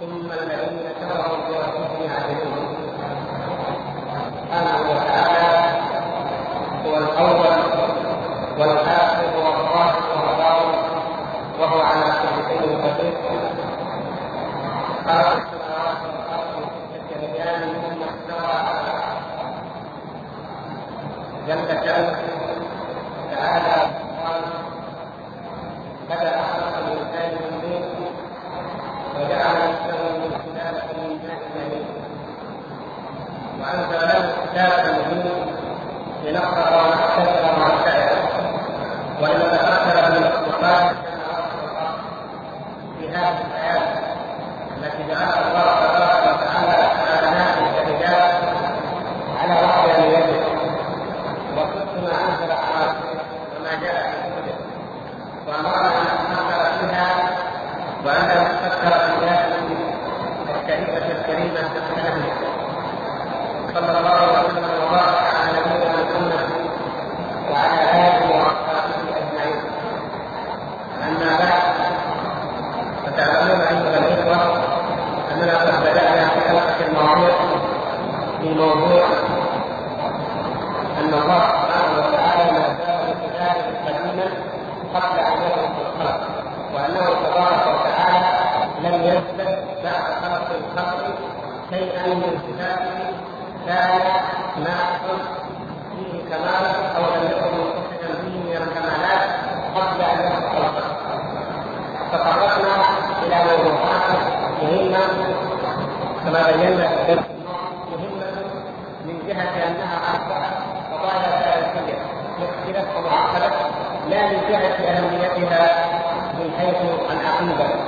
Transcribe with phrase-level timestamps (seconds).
[0.00, 2.76] ثم الذين كفروا بربهم يعدلون
[4.42, 5.80] سبحانه وتعالى
[6.86, 7.56] هو الأول
[8.58, 10.78] والاخر والظاهر والباطن
[11.60, 13.14] وهو على كل شيء قدير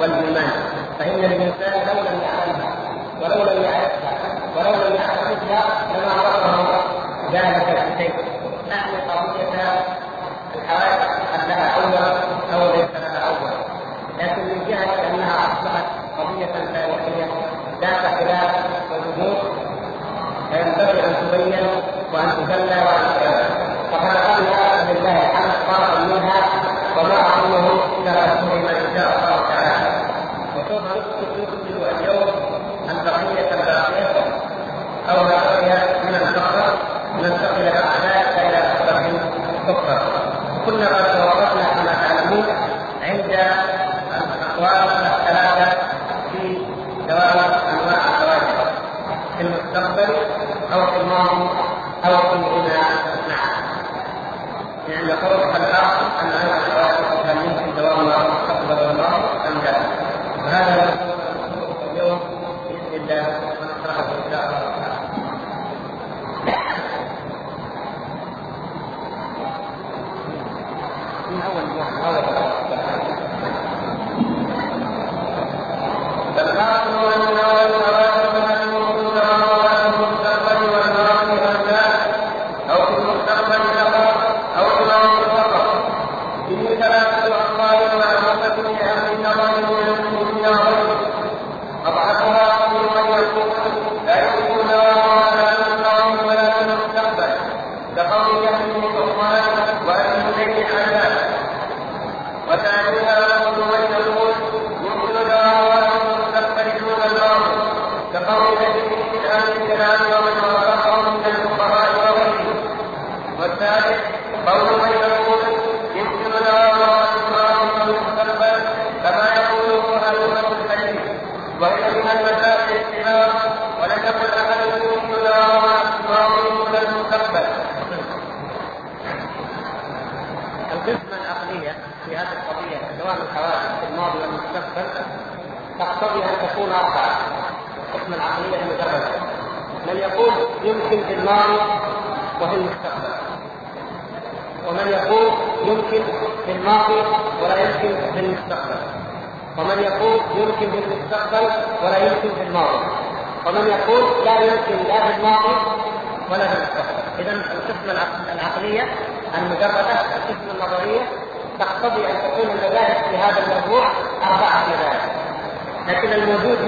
[0.01, 0.51] والإيمان
[0.99, 2.73] فإن الإنسان لو لم يعلمها
[3.23, 4.13] ولو لم يعرفها
[4.57, 5.63] ولو لم يعتقدها
[5.95, 6.81] لما عرفها
[7.33, 8.15] ذلك الشيء
[8.71, 9.83] نحن قضيه
[10.55, 12.07] الحوادث ان لها اولا
[12.55, 13.55] أو ليس لها اولا
[14.19, 15.85] لكن من جهة أنها أصبحت
[16.19, 17.31] قضية تاريخيه
[17.81, 18.51] ذات خلاف
[18.91, 19.39] وجمهور
[20.51, 21.67] فينبغي أن تبين
[22.13, 22.83] وأن تجلى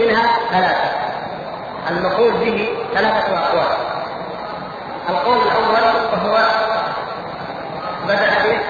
[0.00, 0.90] منها ثلاثة.
[1.90, 3.76] المقول به ثلاثة أقوال.
[5.08, 6.38] القول الأول وهو
[8.04, 8.60] بدأ به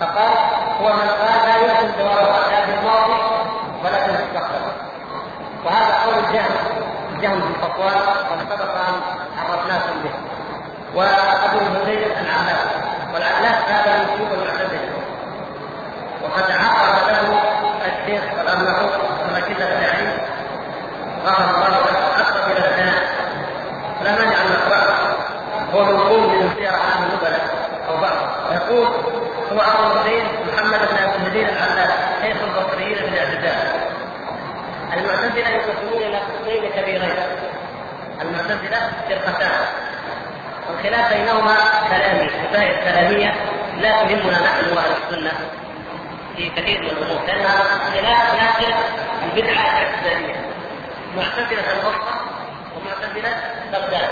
[0.00, 0.32] فقال
[0.80, 3.22] هو من قال لا يكن جواب لا في الماضي
[3.84, 4.72] ولا في المستقبل
[5.64, 6.54] وهذا قول الجهم.
[7.14, 7.54] الجهم بن
[8.30, 8.87] قد سبق
[34.98, 37.12] المعتزلة يقسمون إلى قسمين كبيرين.
[38.20, 39.50] المعتزلة فرقتان.
[40.68, 41.56] والخلاف بينهما
[41.90, 43.34] كلامي مسائل كلامية.
[43.80, 45.32] لا تهمنا نحن أهل السنة
[46.36, 47.50] في كثير من الأمور لانها
[47.90, 48.74] خلاف داخل
[49.22, 50.34] البدعة الاعتزاليه
[51.16, 52.14] معتزله الوسطى
[52.76, 53.36] ومعتزلة
[53.72, 54.10] بغداد.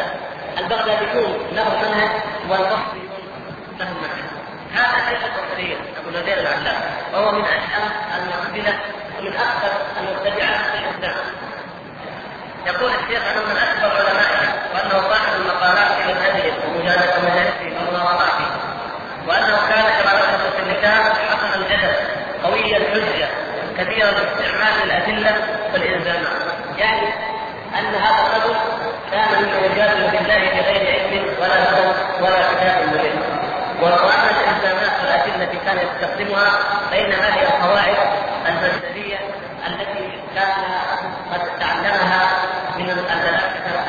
[0.58, 2.10] البغداديون لهم منهج
[2.48, 3.20] والبصريون
[3.78, 4.26] لهم منهج.
[4.74, 6.80] هذا شيخ البصريين أبو الوزير العلام
[7.12, 8.78] وهو من اشهر المعتزلة
[9.18, 11.16] ومن أكثر المبتدعه في الإسلام.
[12.66, 18.46] يقول الشيخ أنه من أكبر علمائه وأنه صاحب المقالات في مذهبه ومجالسه مجالسه ومناظراته
[19.28, 21.94] وأنه كان كما ذكرت في الكتاب حسن الجدل
[22.44, 23.28] قوي الحجة
[23.78, 25.34] كثير الاستعمال الأدلة
[25.72, 26.32] والالزامات
[26.78, 27.08] يعني
[27.78, 28.56] أن هذا الرجل
[29.12, 33.22] كان ممن يجادل بالله بغير علم ولا هدى ولا كتاب مبين.
[33.82, 36.50] وان الإلزامات والأدلة التي كان يستخدمها
[36.90, 38.15] بينما هي التي
[40.36, 40.52] كان
[41.32, 42.28] قد تعلمها
[42.78, 42.90] من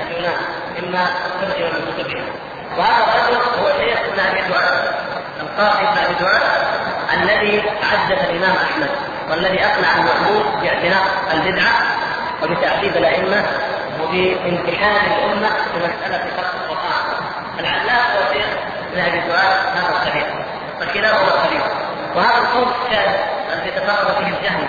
[0.02, 0.40] اليونان
[0.80, 2.26] اما الطب ومن كتبهم
[2.78, 5.04] وهذا الرجل هو شيخ ابن أبي دعاء
[5.42, 6.68] القاضي ابن أبي دعاء
[7.14, 8.90] الذي عجز الإمام أحمد
[9.30, 11.04] والذي أقنع المأمون باعتناق
[11.34, 11.74] البدعة
[12.44, 13.46] وبتعذيب الأئمة
[14.02, 17.04] وبامتحان الأمة في مسألة خلق القرآن.
[17.60, 18.48] العلاق هو شيخ
[18.92, 20.26] ابن أبي دعاء هذا القبيل
[20.80, 21.62] فكلاهما قليل
[22.16, 23.14] وهذا القول الشاذ
[23.54, 24.68] الذي تفرد فيه الجهل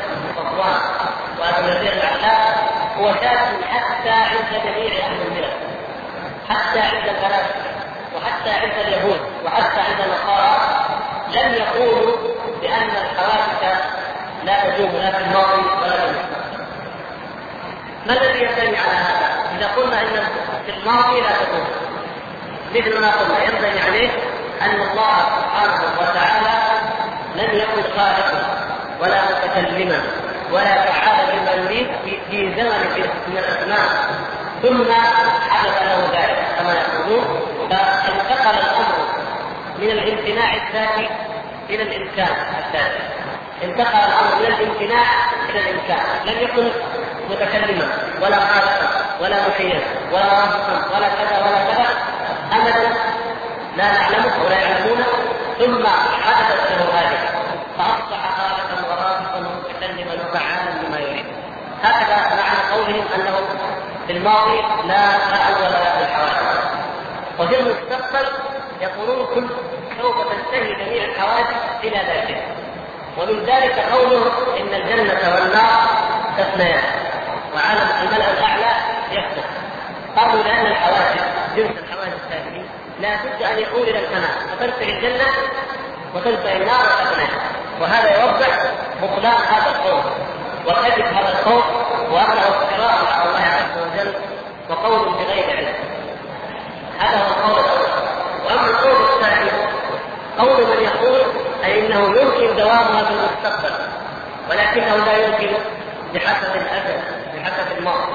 [1.40, 2.54] وأبو الوزير العلاق
[2.98, 5.52] هو شاذ حتى عند جميع أهل الملل
[6.48, 7.68] حتى عند الفلاسفة
[8.16, 10.58] وحتى عند اليهود وحتى عند النصارى
[11.28, 12.16] لم يقولوا
[12.60, 13.82] بأن الحوادث
[14.44, 16.64] لا تدوم لا في الماضي ولا في المستقبل.
[18.06, 20.24] ما الذي ينبني على هذا؟ إذا قلنا إن
[20.66, 21.66] في الماضي لا تدوم
[22.74, 24.10] مثل ما قلنا ينبني عليه
[24.62, 26.58] أن الله سبحانه وتعالى
[27.34, 28.68] لم يكن خالقا
[29.00, 30.02] ولا متكلما
[30.52, 31.88] ولا فعالا لما يريد
[32.30, 32.80] في زمن
[33.28, 33.88] من الاسماء
[34.62, 34.92] ثم
[35.50, 37.40] حدث له ذلك كما يقولون.
[37.70, 38.96] فانتقل الأمر
[39.78, 41.08] من الامتناع الذاتي
[41.70, 43.02] إلى الإمكان الذاتي
[43.64, 45.06] انتقل الأمر من الامتناع
[45.50, 46.00] إلى الإمكان.
[46.26, 46.70] لم يكن
[47.30, 47.88] متكلما
[48.22, 48.88] ولا خالقا
[49.20, 49.80] ولا محيا
[50.12, 51.86] ولا رازقا ولا كذا ولا كذا
[52.52, 52.88] أبدا.
[53.76, 55.06] لا نعلمه ولا يعلمونه.
[55.58, 55.86] ثم
[56.22, 57.18] حدثت له هذه.
[57.78, 61.26] فأصبح خالقا ورازقا ومتكلما وفعالا لما يريد
[61.82, 63.36] هكذا معنى قولهم أنه
[64.06, 65.14] في الماضي لا
[65.48, 66.68] اول للحوادث
[67.38, 68.28] وفي المستقبل
[68.80, 69.48] يقولون كل
[70.02, 72.42] سوف تنتهي جميع الحوادث إلى ذلك
[73.18, 75.80] ومن ذلك قوله إن الجنة والنار
[76.38, 76.82] تفنيان.
[77.54, 78.72] وعالم الملأ الأعلى
[79.10, 79.44] يفتح
[80.16, 81.22] قالوا لأن الحوادث
[81.56, 82.64] جنس الحوادث هذه
[83.00, 84.30] لا بد أن يؤول إلى الفناء.
[84.56, 85.26] فتنتهي الجنة
[86.14, 87.28] وتنتهي النار وتفنى
[87.80, 90.02] وهذا يوضح بطلان هذا القول.
[90.68, 91.62] وكذب هذا القول
[92.10, 94.14] وانه افتراء على الله عز وجل
[94.70, 95.74] وقول بغير علم.
[96.98, 97.88] هذا هو القول الأول.
[98.46, 99.50] وأما القول الثاني
[100.38, 101.20] قول من يقول
[101.64, 103.74] انه يمكن دوامها في المستقبل
[104.50, 105.54] ولكنه لا يمكن
[106.14, 107.00] بحسب الازل
[107.34, 108.12] بحسب الماضي.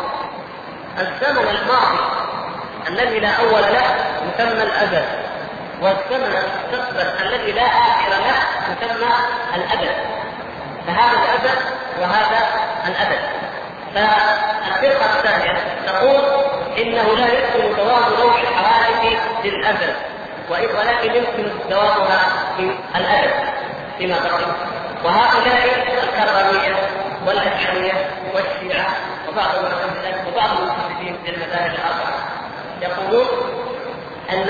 [0.99, 1.99] الزمن الماضي
[2.87, 3.83] الذي لا أول له
[4.27, 5.05] يسمى الازل
[5.81, 8.35] والزمن المستقبل الذي لا آخر له
[8.71, 9.13] يسمى
[9.55, 10.22] الابد
[10.87, 11.59] فهذا الابد
[12.01, 12.39] وهذا
[12.87, 13.19] الابد
[13.95, 15.53] فالفرقة الثانية
[15.87, 16.21] تقول
[16.77, 19.95] إنه لا يمكن دوام نوع الحوادث للابد
[20.49, 22.19] ولكن يمكن دوامها
[22.57, 23.33] في الابد
[23.97, 24.73] فيما بقي.
[25.03, 25.63] وهؤلاء
[26.03, 26.75] الكراميه
[27.27, 28.87] والاشعريه والشيعة
[29.29, 30.49] وبعض المعتزلة وبعض
[30.99, 32.13] في المذاهب الأربعة
[32.81, 33.27] يقولون
[34.33, 34.45] أن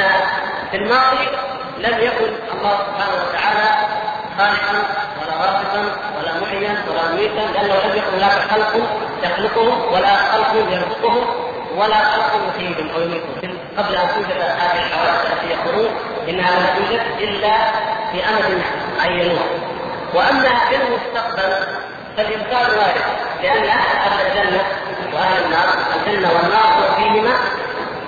[0.71, 1.27] في الماضي
[1.77, 3.87] لم يكن الله سبحانه وتعالى
[4.37, 4.73] خالقا
[5.21, 5.81] ولا رازقا
[6.17, 8.73] ولا محيا ولا مميتا لأنه لم يكن هناك خلق
[9.23, 11.25] يخلقهم ولا خلق يرزقهم
[11.77, 15.91] ولا خلق يحييهم أو يميتهم قبل أن توجد هذه الحوادث التي يقولون
[16.29, 17.57] إنها لم توجد إلا
[18.11, 18.61] في أمد
[18.99, 19.39] عينوه.
[20.13, 21.65] وأما في المستقبل
[22.17, 23.01] فالإمكان وارد
[23.43, 24.63] لأن أهل الجنة
[25.13, 27.33] وأهل النار الجنة والنار فيهما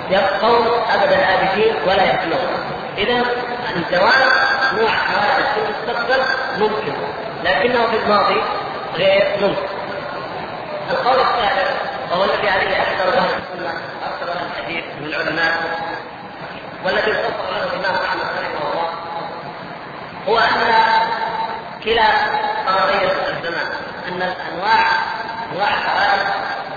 [0.09, 2.75] يبقون أبد الآبدين ولا يفنون.
[2.97, 3.25] إذا
[3.75, 4.21] الزواج
[4.73, 6.23] نوع حوادث في المستقبل
[6.59, 6.93] ممكن
[7.43, 8.41] لكنه في الماضي
[8.95, 9.67] غير ممكن.
[10.91, 11.71] القول الثالث
[12.11, 13.73] وهو الذي عليه أكثر أهل السنة
[14.05, 15.57] أكثر أهل الحديث من العلماء
[16.85, 18.89] والذي فسر له الإمام أحمد رحمه الله
[20.27, 20.73] هو أن
[21.83, 22.07] كلا
[22.67, 23.67] طرفي الزمان
[24.07, 24.85] أن الأنواع
[25.51, 26.35] أنواع الحرائق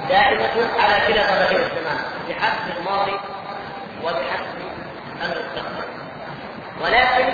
[0.09, 1.99] دائمة على كلا طرفي الزمان
[2.29, 3.21] بحسب الماضي
[4.05, 4.59] وبحسب
[5.23, 5.98] المستقبل.
[6.83, 7.33] ولكن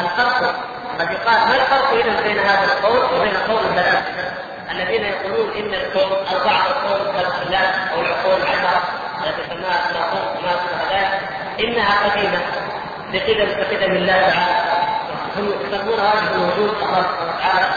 [0.00, 0.54] الفرق
[0.98, 4.32] قد يقال ما الفرق اذا بين هذا القول وبين قول الفلاسفه
[4.70, 8.82] الذين يقولون إن الكون أو بعض الكون كالافلام أو العقول العشره
[9.26, 10.52] التي سماها افلاطون وما
[10.92, 11.20] ذلك
[11.60, 12.38] إنها قديمة.
[13.12, 14.86] بقدم كقدم الله تعالى.
[15.36, 17.68] هم يسمون واجب الوجود الله سبحانه وتعالى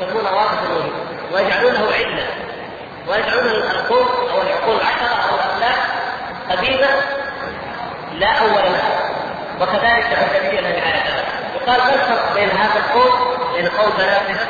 [0.00, 0.92] يسمونه واجب الوجود.
[1.32, 2.26] ويجعلونه عله
[3.08, 5.78] ويجعلون الكون أو العقول العشره أو الافلام
[6.50, 6.88] قديمة
[8.12, 9.13] لا أول لها.
[9.60, 13.10] وكذلك لا نهايه لها يقال ما الفرق بين هذا القول
[13.54, 14.46] بين قول فلاسفه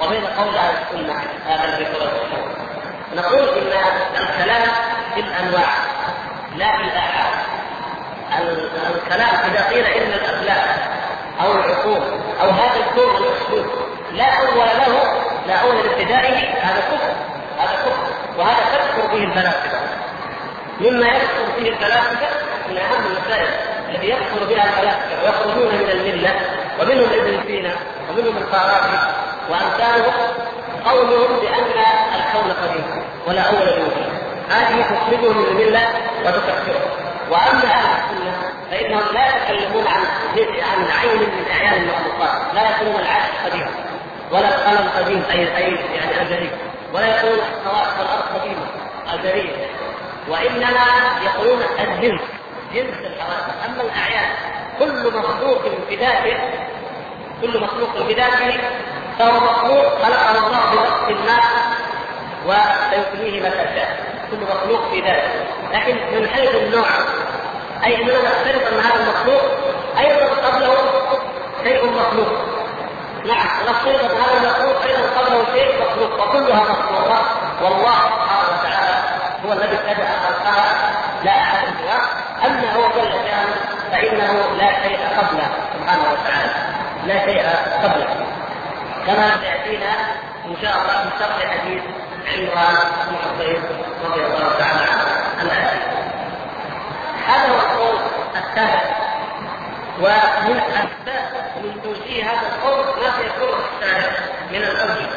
[0.00, 1.14] وبين قول أهل السنة؟
[1.46, 1.86] هذا الذي
[3.16, 3.72] نقول إن
[4.16, 4.68] الكلام
[5.14, 5.68] في الأنواع
[6.56, 7.30] لا في الاحاد
[8.94, 10.78] الكلام إذا قيل إن الافلام
[11.40, 12.02] أو العقول
[12.42, 13.70] أو هذا الكون المحدود
[14.12, 17.12] لا أول له لا أول لابتدائه هذا كفر.
[17.58, 18.12] هذا كفر.
[18.38, 19.78] وهذا تكفر به الفلاسفه
[20.80, 22.28] مما يكفر به الفلاسفه
[22.68, 23.69] من أهم المسائل.
[23.90, 26.34] الذي يكفر بها الفلاسفه ويخرجون من الملة
[26.80, 27.72] ومنهم ابن سينا
[28.10, 28.98] ومنهم الفارابي
[29.50, 30.12] وأمثاله
[30.84, 31.64] قولهم بأن
[32.14, 33.88] الكون قديم ولا أول له.
[34.50, 35.88] هذه تخرجه من الملة
[36.24, 36.80] وتكفره
[37.30, 38.32] وأما أهل السنة
[38.70, 40.02] فإنهم لا يتكلمون عن
[40.38, 43.66] عن عين من أعيان المخلوقات لا يقولون العرش قديم
[44.32, 46.50] ولا القلم قديم أي أي يعني ازلي
[46.92, 48.66] ولا يقولون السماوات والأرض قديمة
[49.14, 49.52] ازليه
[50.28, 50.84] وإنما
[51.24, 52.20] يقولون الجنس
[52.74, 54.30] جنس الحوادث أما الأعيان
[54.78, 56.38] كل مخلوق بذاته
[57.42, 58.60] كل مخلوق بذاته
[59.18, 61.40] فهو مخلوق خلقه الله بوقت ما
[62.46, 64.10] وسيفنيه متى شاء.
[64.30, 65.30] كل مخلوق في ذاته
[65.72, 66.86] لكن من حيث النوع
[67.86, 69.42] أي أننا نفترض أن هذا المخلوق
[69.98, 70.74] أيضا قبله
[71.64, 72.28] شيء مخلوق.
[73.24, 76.28] نعم نفترض أن هذا المخلوق أيضا قبله شيء مخلوق.
[76.28, 77.24] وكلها مخلوقات.
[77.62, 79.02] والله سبحانه وتعالى
[79.46, 80.89] هو الذي ابتدأ خلقها
[84.20, 86.52] فانه لا شيء قبله سبحانه وتعالى.
[87.06, 87.42] لا شيء
[87.82, 88.26] قبله.
[89.06, 89.92] كما سيأتينا
[90.46, 91.82] إن شاء الله في شرح حديث
[92.28, 92.76] عمران
[93.08, 93.62] بن حصين
[94.04, 94.80] رضي الله تعالى
[95.40, 95.52] عنه
[97.26, 97.98] هذا هو القول
[98.36, 98.90] الثالث.
[100.00, 101.30] ومن أسباب
[101.62, 104.18] من توجيه هذا القول ما سيكون الثالث
[104.50, 105.08] من الاوجه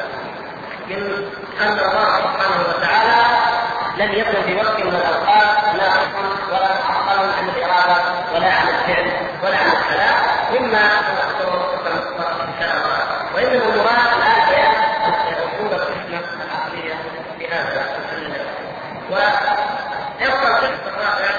[0.88, 1.27] من
[1.62, 3.24] أن الله سبحانه وتعالى
[3.98, 7.98] لم يكن في وقت من الأوقات ناقصا ولا معطلا عن الإرادة
[8.36, 9.12] ولا عن الفعل
[9.43, 10.15] ولا عن الكلام
[10.53, 10.83] مما
[12.48, 13.00] ان شاء الله
[13.36, 14.74] وانما المراد الان بيان
[15.43, 16.93] اصول الحكمه العقليه
[17.39, 17.83] بهذا
[19.12, 21.31] ويبقى القسم الرابع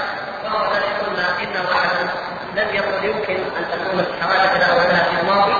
[0.43, 2.09] وهو الذي قلنا انه احد
[2.55, 5.55] لم يكن يمكن أن تكون الحوادث الاولى في الماضي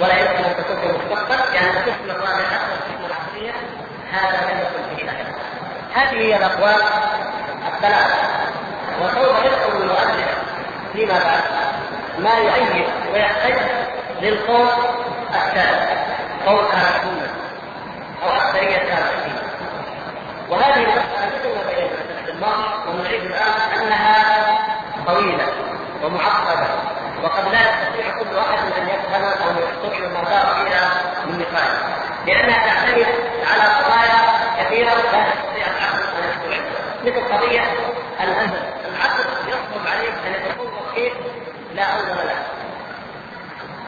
[0.00, 1.54] ولا يمكن أن تكون في المستقبل.
[1.54, 3.52] يعني القسم الرابع حتى الحكمه العقلية
[4.12, 5.26] هذا لم يكن فيه أحد.
[5.94, 6.82] هذه هي الأقوال
[7.74, 8.39] الثلاثة.
[9.00, 10.38] وسوف يذكر المؤلف
[10.92, 11.42] فيما بعد.
[12.18, 13.54] ما يؤيد ويحتج
[14.22, 14.68] للقول
[15.34, 15.90] الثالث
[16.46, 17.34] قول أهل السنة
[18.22, 19.42] أو أكثرية أهل السنة
[20.48, 21.88] وهذه المساله ما بينا
[22.24, 24.58] في الماضي ونعيد الآن أنها
[25.06, 25.46] طويلة
[26.04, 26.66] ومعقدة
[27.22, 30.90] وقد لا يستطيع كل واحد أن يفهم أو يستطيع المدار فيها
[31.26, 31.78] من نقاش.
[32.26, 33.06] لأنها تعتمد
[33.50, 34.20] على قضايا
[34.58, 37.62] كثيرة لا يستطيع العقل أن يستوعبها مثل قضية
[38.20, 41.14] الازل العقل يصعب عليه أن يتصور شيء
[41.74, 42.44] لا اول له.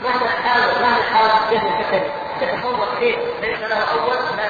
[0.03, 4.49] مهما حاول مهما حاول ذهن الفكري يتصور شيء ليس له أول لا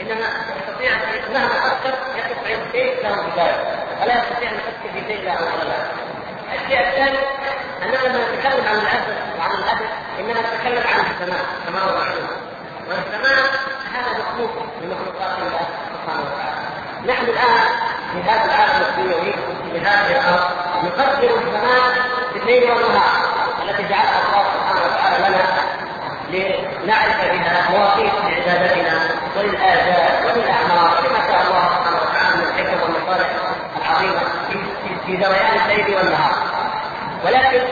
[0.00, 0.26] إنما
[0.58, 0.90] يستطيع
[1.32, 5.68] مهما فكر يقف عند شيء له بدايه ولا يستطيع أن يفكر في شيء لا اول
[5.68, 5.90] له.
[6.54, 7.18] الشيء الثاني
[7.82, 9.88] أننا لما نتكلم عن العبد وعن الابد
[10.18, 12.28] إننا نتكلم عن السماء كما هو معلوم.
[12.88, 13.50] والسماء
[13.94, 15.60] هذا مخلوق من مخلوقات الله
[15.94, 16.58] سبحانه وتعالى.
[17.06, 19.32] نحن الآن في هذا العالم الدنيوي
[19.72, 20.50] في هذه الأرض
[20.84, 23.28] نقدر السماء بالليل والنهار
[23.62, 25.68] التي جعلها الله سبحانه وتعالى لنا
[26.30, 29.00] لنعرف بها مواقيت لعبادتنا
[29.36, 33.28] وللآداب وللأعمار ولما شاء الله سبحانه وتعالى من الحكم والمصالح
[33.76, 34.20] العظيمة
[35.06, 36.32] في ذريان الليل والنهار.
[37.24, 37.62] ولكن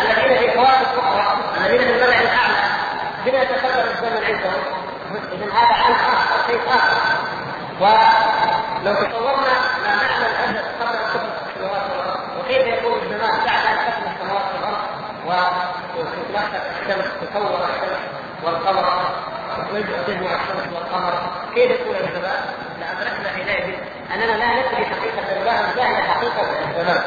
[0.00, 2.62] الذين في كواكب أخرى الذين في الملأ الأعلى
[3.26, 4.62] بما يتكرر الزمن عندهم
[5.32, 6.96] إذا هذا عن آخر شيء آخر.
[7.80, 13.00] ولو تصورنا ما معنى الأجل قبل أن تخلق السماوات والأرض وكيف يكون
[17.30, 17.98] الشمس تصور الشمس
[18.44, 18.84] والقمر
[20.06, 21.14] تجمع الشمس والقمر.
[21.54, 22.44] كيف يكون الزمان؟
[22.80, 23.74] لأدركنا حينئذ
[24.14, 27.02] أننا لا ندري حقيقة الزمان جهل حقيقة الزمان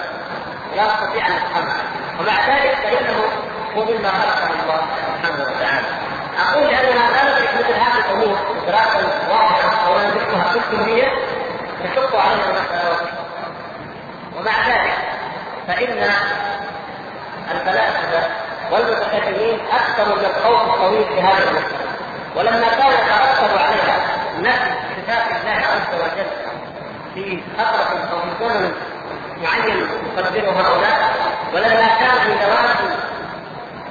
[0.76, 0.84] لا.
[0.84, 1.78] نستطيع أن نفهمها.
[2.20, 3.24] ومع ذلك فإنه
[3.76, 4.82] هو مما خلقه الله
[5.24, 5.88] سبحانه وتعالى.
[6.40, 8.38] أقول لأننا لا ندرك مثل هذه الأمور
[8.68, 9.00] إدراكا
[9.30, 11.08] واضحا أو لا ندركها بالكلية
[11.84, 13.08] تشق علينا المسألة.
[14.38, 14.98] ومع ذلك
[15.68, 16.10] فإن
[17.52, 18.43] الفلاسفة
[18.74, 21.94] والمتكلمين أكثر من الخوف الطويل في هذه المسألة
[22.36, 23.98] ولما كان يترتب عليها
[24.40, 26.26] نفي صفات الله عز وجل
[27.14, 28.72] في فترة أو في زمن
[29.44, 29.88] معين
[30.18, 31.14] يقدره هؤلاء
[31.54, 32.66] ولما كان في دوام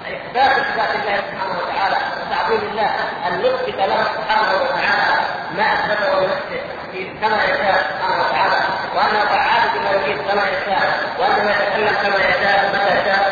[0.07, 2.91] إثبات صفات الله سبحانه وتعالى وتعظيم الله
[3.29, 5.21] أن نثبت له سبحانه وتعالى
[5.57, 6.73] ما أثبته لنفسه
[7.21, 8.61] كما يشاء سبحانه وتعالى
[8.95, 13.32] وانه فعال بما يريد كما يشاء وانه يتكلم كما يشاء متى شاء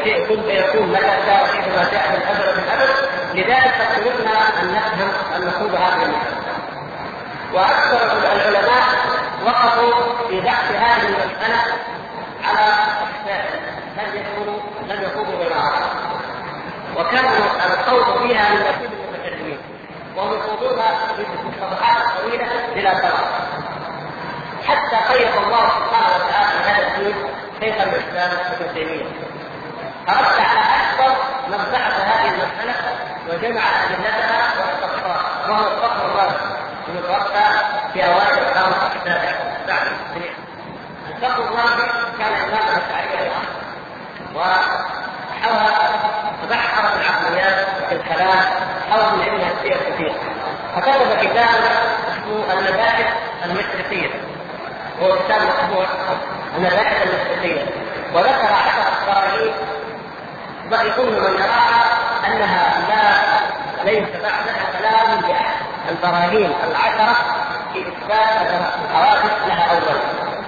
[0.00, 2.90] للشيء كن فيكون متى شاء وحيثما شاء من ابد من ابد
[3.34, 4.06] لذلك قد
[4.62, 6.40] أن نفهم ان نخوض هذه المساله
[7.52, 8.84] وأكثر العلماء
[9.46, 11.60] وقفوا في بحث هذه المسألة
[12.44, 13.44] على اقسام
[13.96, 15.90] لم يكونوا لم يخوضوا بمعها
[16.96, 17.30] وكانوا
[17.66, 19.58] الخوض فيها من نصيب المتكلمين
[20.16, 21.24] وهم يخوضونها في
[21.60, 23.24] صفحات طويلة بلا ثمر
[24.66, 27.14] حتى قيض الله سبحانه وتعالى هذا الدين
[27.60, 29.29] شيخ الإسلام ابن تيمية.
[30.08, 31.16] أردت على أكبر
[31.48, 32.74] من بحث هذه المسألة
[33.28, 36.36] وجمع أدلتها واستقصاها وهو الفخر الرازي
[36.88, 37.44] المتوفى
[37.92, 39.32] في أوائل القرن السابع
[39.68, 41.86] بعد الفخر الرازي
[42.18, 43.30] كان إمام الأشعرية
[44.34, 45.70] وحوى
[46.42, 48.44] تبحر في العقليات في الكلام
[48.90, 50.12] حوى من علمها السير كثير.
[50.76, 51.70] فكتب كتابا
[52.08, 53.06] اسمه المباحث
[53.44, 54.10] المشرقية.
[55.02, 55.86] هو كتاب مطبوع
[56.56, 57.64] المباحث المشرقية.
[58.14, 59.52] وذكر عشر براهين
[60.72, 61.84] يظن من يراها
[62.26, 63.04] أنها لا
[63.84, 65.54] ليس بعدها كلام باحد
[65.88, 67.16] البراهين العشرة
[67.72, 68.48] في إثبات
[68.84, 70.00] الحوادث لها اولا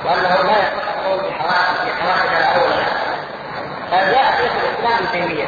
[0.04, 2.85] وأنه لا يصح بحوادث لها اولا.
[3.90, 5.46] فجاء شيخ الإسلام ابن تيمية.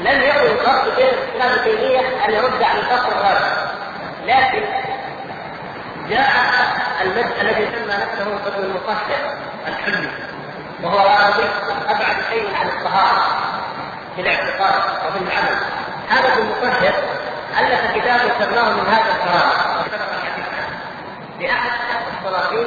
[0.00, 3.72] لم يكن قصد شيخ الإسلام ابن تيمية أن يرد عن الفصل الرابع.
[4.26, 4.64] لكن
[6.08, 6.30] جاء
[7.40, 9.36] الذي سمى نفسه ابن المطهر
[9.68, 10.08] الحلي
[10.82, 11.48] وهو عربي
[11.88, 13.22] ابعد شيء عن الطهارة
[14.16, 15.58] في الاعتقاد وفي العمل.
[16.08, 16.94] هذا المطهر
[17.60, 20.46] ألف كتابا سماه من هذا الكرامه وسبق الحديث
[21.40, 21.70] لأحد
[22.18, 22.66] السلاطين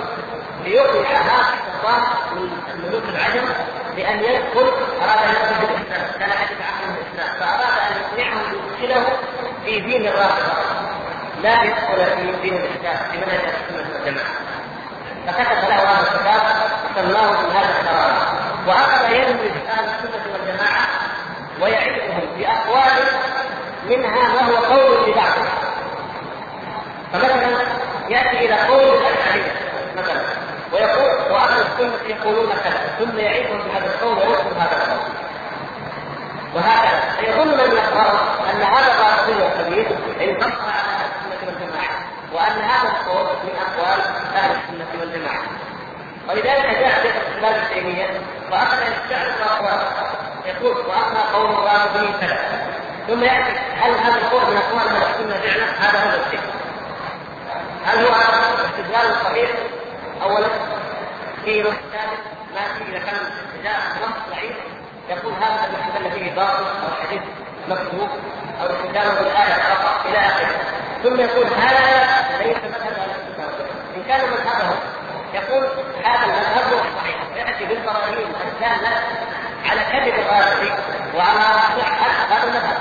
[0.64, 2.02] ليوقع هذا السلطان
[2.36, 2.50] من
[2.88, 3.50] ملوك العجم
[3.96, 4.72] بأن يدخل
[5.04, 7.40] أراد أن يدخل الاسلام كان حديث عن الإسلام.
[7.40, 9.06] فأراد أن يقنعه يدخله
[9.66, 10.54] في دين الرافضة.
[11.44, 14.55] لا يدخل في دين الإسلام في منهج السنة والجماعة.
[15.28, 16.42] فكتب له هذا الكتاب
[16.96, 18.26] سماه من هذا الكرامه
[18.68, 20.88] واخذ ينمي أهل السنة والجماعة
[21.62, 23.04] ويعدهم بأقوال
[23.90, 25.46] منها ما هو قول لبعضه
[27.14, 27.66] فمثلا
[28.10, 29.52] يأتي إلى قول الاشعريه
[29.98, 30.22] مثلا
[30.74, 35.00] ويقول وأهل السنة يقولون كذا ثم يعيدهم بهذا القول ويرسل هذا القول.
[36.56, 37.30] وهكذا.
[37.30, 39.88] يظن من يقرأ أن هذا باطل كبير
[40.22, 41.10] انتصر على
[42.34, 44.02] وأن هذا القول من أقوال
[44.36, 45.42] أهل السنة والجماعة.
[46.30, 49.80] ولذلك جاء شيخ الإسلام ابن تيمية وأخذ يستعرض الاقوال
[50.46, 52.38] يقول واما قول الرافضين كذا
[53.08, 56.40] ثم يأتي هل هذا القول من أقوال أهل السنة فعلا هذا هو الشيء.
[57.86, 58.12] هل هو
[58.66, 59.50] استدلال صحيح
[60.24, 60.48] اولا
[61.46, 62.20] في نص ثالث
[62.56, 63.18] ما في إذا كان
[63.64, 64.56] جاء نص ضعيف
[65.10, 67.22] يقول هذا المحتمل فيه باطل أو حديث
[67.70, 68.10] مكتوب
[68.62, 70.50] أو استدلال بالايه فقط إلى آخره.
[71.04, 73.26] ثم يقول هذا ليس مذهب أهل
[73.96, 74.76] إن كان مذهبه
[75.34, 75.64] يقول
[76.04, 79.02] هذا المذهب هو الصحيح ياتي بالبراهين الداله
[79.70, 80.72] على كذب الرازي
[81.16, 81.46] وعلى
[81.80, 82.78] صحه هذا المذهب.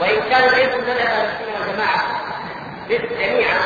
[0.00, 2.02] وإن كان ليس مذهب أهل السنة والجماعة
[2.88, 3.58] جميعا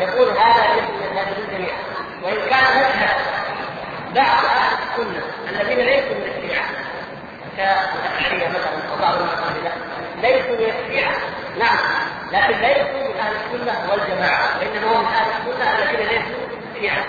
[0.00, 1.74] يقول هذا ليس مذهب الجميع
[2.22, 3.16] وإن كان مذهب
[4.14, 6.64] بعض أهل السنة الذين ليسوا من الشيعة
[7.56, 9.72] كالاشعريه مثلا وبعض المعتزله
[10.22, 11.14] ليسوا من الشيعة
[11.58, 11.78] نعم
[12.32, 16.42] لكن ليسوا من أهل السنة والجماعة وإنما هم من أهل السنة الذين ليسوا
[16.80, 17.04] شيعه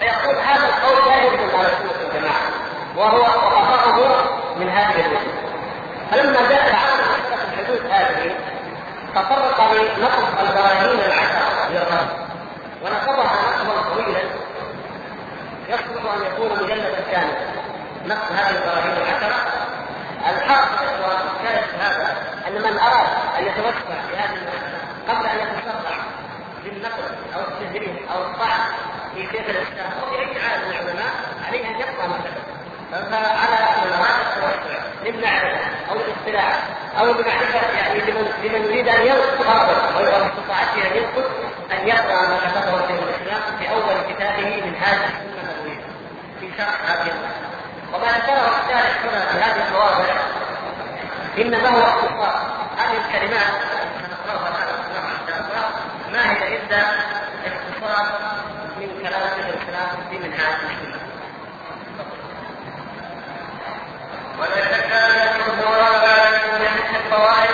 [0.00, 2.50] فيقول هذا القول لا يوجد على السنة والجماعة
[2.96, 4.24] وهو وقفه
[4.56, 5.44] من هذه الوجوه
[6.10, 8.34] فلما جاء تعالى مساله الحدود هذه
[9.14, 12.08] تطرق لنقص البراهين العشره للرب
[12.82, 14.20] ونقضها نقضا طويلا.
[15.68, 17.64] يصلح أن يكون مجلدا كاملا
[18.06, 19.03] نقص هذه البراهين
[20.30, 20.84] الحاصل
[21.44, 22.16] يا هذا؟
[22.48, 23.08] أن من أراد
[23.38, 25.96] أن يتوسع في هذه المسألة قبل أن يتسرع
[26.64, 28.60] بالنقد أو التدريب أو الطعن
[29.14, 31.12] في شيخ الإسلام أو في أي عالم من العلماء
[31.48, 32.54] عليه أن يقرا مثلا
[32.90, 35.58] فعلى من اراد التوسع للمعرفة
[35.90, 36.58] أو الاطلاع
[36.98, 41.24] أو المعرفة يعني لمن لمن يريد أن ينقد غرضه أو على استطاعته أن ينقد
[41.72, 45.80] أن يقرأ ما كتبه شيخ الإسلام في أول كتابه من هذه السنة النبويه
[46.40, 47.53] في شرح هذه المسألة.
[47.92, 50.14] وما ذكره الشارح هنا في هذه المواضع
[51.38, 52.40] إنما هو اختصار
[52.78, 53.52] هذه الكلمات
[56.12, 56.80] ما هي إلا
[57.46, 58.06] اختصار
[58.78, 60.58] من كلام ابن الكلام في منهاج
[64.38, 64.92] ولا شك
[66.88, 67.53] ان القواعد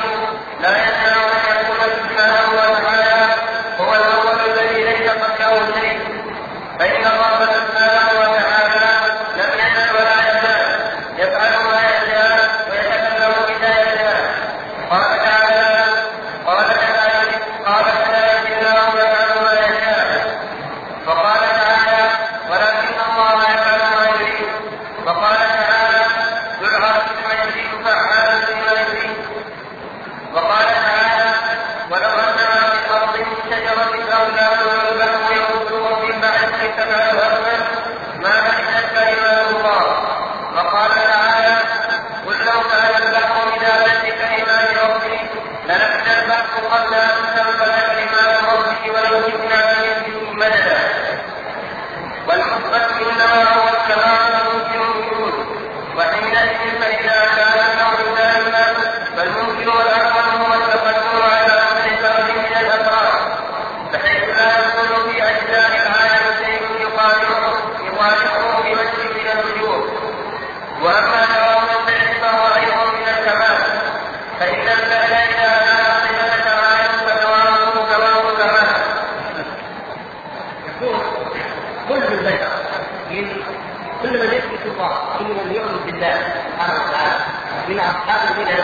[84.11, 87.19] كل من يثبت الله كل من يؤمن بالله سبحانه وتعالى.
[87.67, 88.63] من أصحاب البدع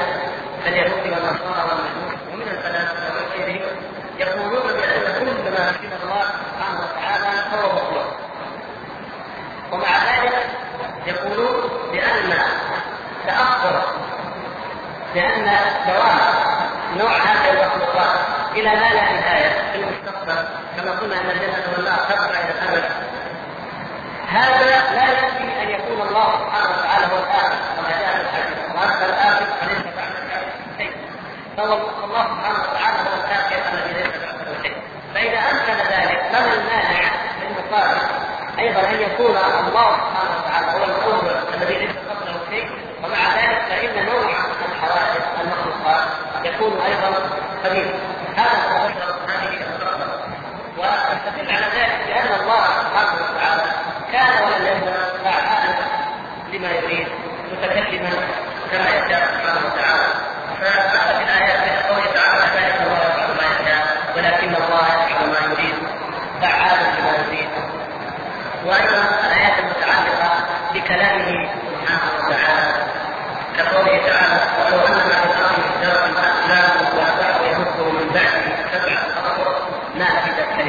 [0.65, 3.75] كاليهود والنصارى والمجوس ومن الفلاسفة وغيرهم
[4.19, 8.07] يقولون بأن كل ما كتب الله سبحانه وتعالى فهو مخلوق.
[9.71, 10.35] ومع ذلك
[11.05, 12.33] يقولون بأن
[13.27, 13.81] تأخر
[15.15, 15.45] لأن
[15.87, 16.19] دوام
[16.97, 18.19] نوع هذه المخلوقات
[18.55, 20.47] إلى ما لا نهاية في المستقبل.
[20.77, 23.06] كما قلنا أن الجنة والنار تبقى إلى الابد
[24.37, 29.01] هذا لا يكفي أن يكون الله سبحانه وتعالى هو الآخر كما جاء في الحديث وانت
[29.09, 30.17] الآخر فليس بعدك
[30.77, 30.91] شيء
[31.59, 34.75] الله سبحانه وتعالى هو الآخر الذي ليس بعده شيء
[35.13, 37.03] فإذا أمكن ذلك فما المانع
[37.41, 38.01] للمقابل
[38.59, 42.69] أيضا أن يكون الله سبحانه وتعالى هو الأول الذي ليس قبله شيء
[43.03, 44.29] ومع ذلك فإن نوع
[44.71, 46.03] الحوادث المخلوقات
[46.43, 47.29] يكون أيضا
[47.65, 47.96] قليلا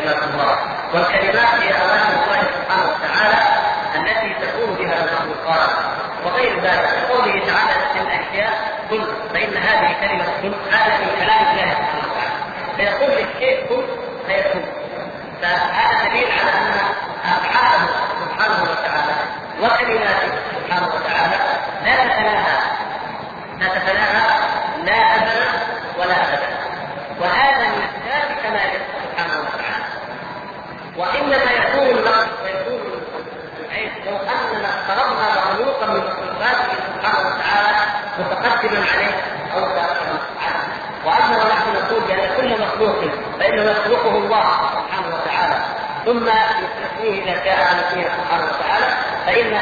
[0.09, 0.58] حياكم الله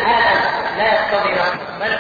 [0.06, 0.40] هذا
[0.78, 1.34] لا يقتضي
[1.80, 1.98] بل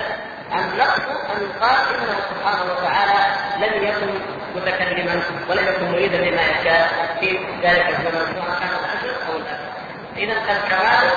[0.52, 1.00] النقص
[1.36, 4.20] أن يقال إنه سبحانه وتعالى لم يكن
[4.56, 9.66] متكلما ولم يكن مريدا لما يشاء في ذلك الزمن سواء كان العشر أو الاكثر.
[10.16, 11.10] إذا الكمال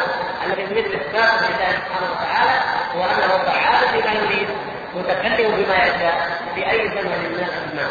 [0.46, 2.60] الذي يريد الإثبات لله سبحانه وتعالى
[2.96, 4.50] هو أنه فعال بما يريد
[4.96, 7.90] متكلم بما يشاء في أي زمن من الازمان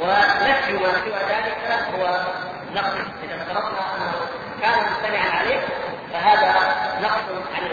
[0.00, 1.56] ونفي ما سوى ذلك
[1.94, 2.18] هو
[2.74, 2.94] نقص.
[3.24, 4.12] إذا افترضنا أنه
[4.62, 5.60] كان مستمعا عليه
[6.12, 6.54] فهذا
[7.02, 7.22] نقص
[7.54, 7.66] عن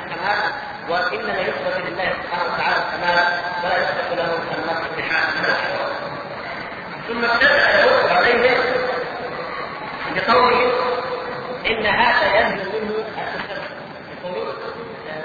[0.90, 5.24] وإنما يثبت لله سبحانه وتعالى الكمال ولا يثبت له النقص بحال
[7.08, 8.58] ثم ابتدأ عليه
[10.16, 10.72] بقوله
[11.70, 13.06] إن هذا ينزل منه
[14.24, 14.54] يقولون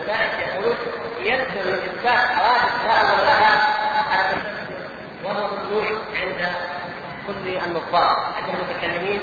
[0.01, 0.77] اولئك يقولون
[1.21, 3.53] ينزل من حوادث هذا ولها
[4.11, 4.43] التسبب
[5.25, 5.85] وهو ممنوع
[6.15, 6.53] عند
[7.27, 9.21] كل النظار عند المتكلمين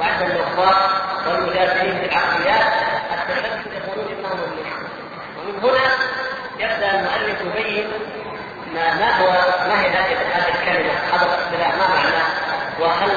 [0.00, 0.90] وعند النظار
[1.26, 2.72] والمجادلين العقليات
[3.12, 4.70] التسبب يقولون انه ممنوع
[5.38, 5.90] ومن هنا
[6.58, 7.90] يبدا المؤلف يبين
[8.74, 9.30] ما ما هو
[9.68, 10.12] ما هي هذه
[10.48, 12.26] الكلمة هذا الاصطلاح ما معناه؟
[12.80, 13.10] وهل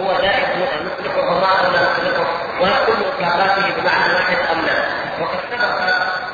[0.00, 2.26] هو دائم نطلقه ما ولا نطلقه
[2.60, 4.84] وهل كل اطلاقاته بمعنى واحد أم لا؟
[5.20, 5.82] وقد سبق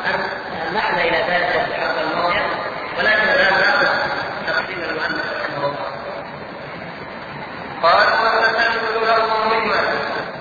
[0.07, 0.21] أن
[0.69, 2.47] المعنى إلى ذلك في الحلقة الماضيه
[2.99, 3.87] ولكن الان ناخذ
[4.47, 5.89] تفصيل المؤلف رحمه الله.
[7.83, 9.81] قال والتسلسل له مهمة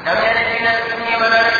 [0.06, 0.48] لم يرد
[1.00, 1.57] من ولا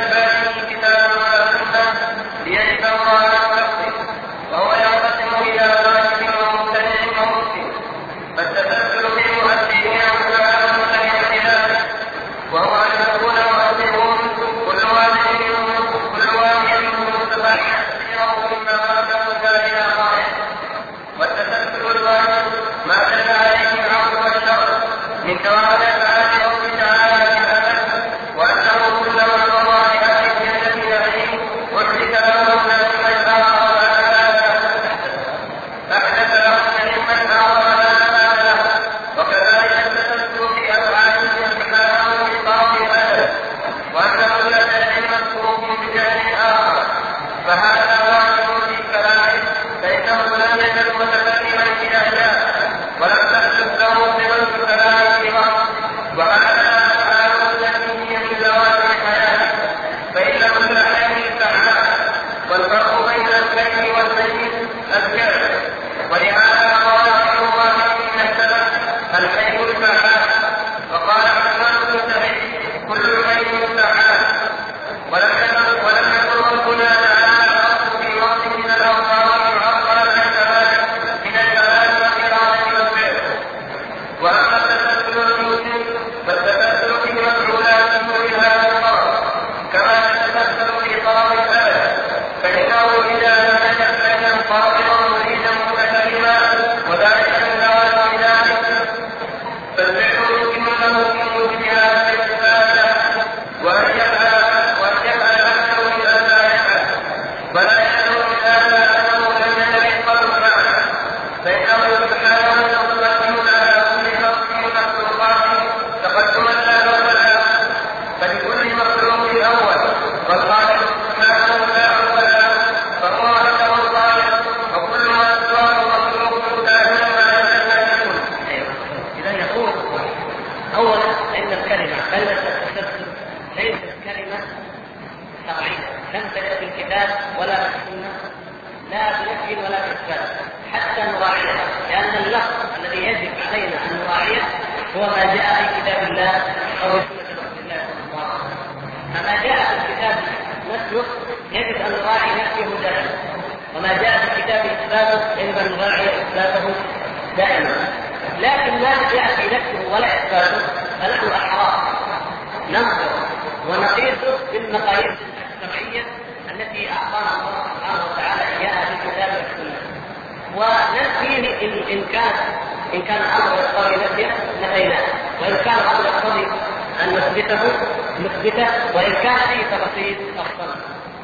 [178.48, 180.76] نثبته وإن كان فيه تفصيل افضل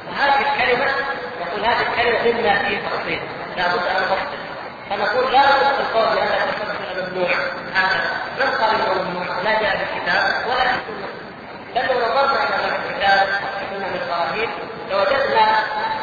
[0.10, 0.92] وهذه الكلمة
[1.42, 3.20] يقول هذه الكلمة مما فيه تفصيل
[3.58, 4.44] لابد أن نفصل
[4.90, 7.30] فنقول لا نطلق القول بأن التسلسل ممنوع.
[7.74, 8.02] هذا
[8.40, 11.08] لم قال إنه ممنوع لا جاء في الكتاب ولا في السنة.
[11.76, 14.50] بل لو نظرنا إلى الكتاب والسنة من البراهين
[14.92, 15.60] لوجدنا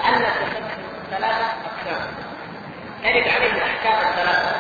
[0.09, 0.81] أن التسلسل
[1.11, 2.07] ثلاثة أقسام.
[3.03, 4.57] ترد عليه الأحكام الثلاثة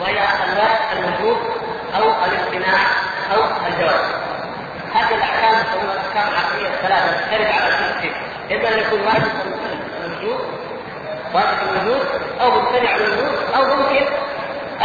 [0.00, 1.38] وهي انواع الوجوب
[1.94, 2.78] أو الامتناع
[3.34, 4.27] أو الجواز.
[4.94, 8.12] هذه الأحكام تسمى الاحكام العقليه الثلاثه ترد على التسلسل
[8.52, 9.30] إما أن يكون واجب
[10.04, 10.40] الوجوب
[11.34, 12.06] واجب الوجود
[12.40, 14.06] أو ممتنع الوجود أو ممكن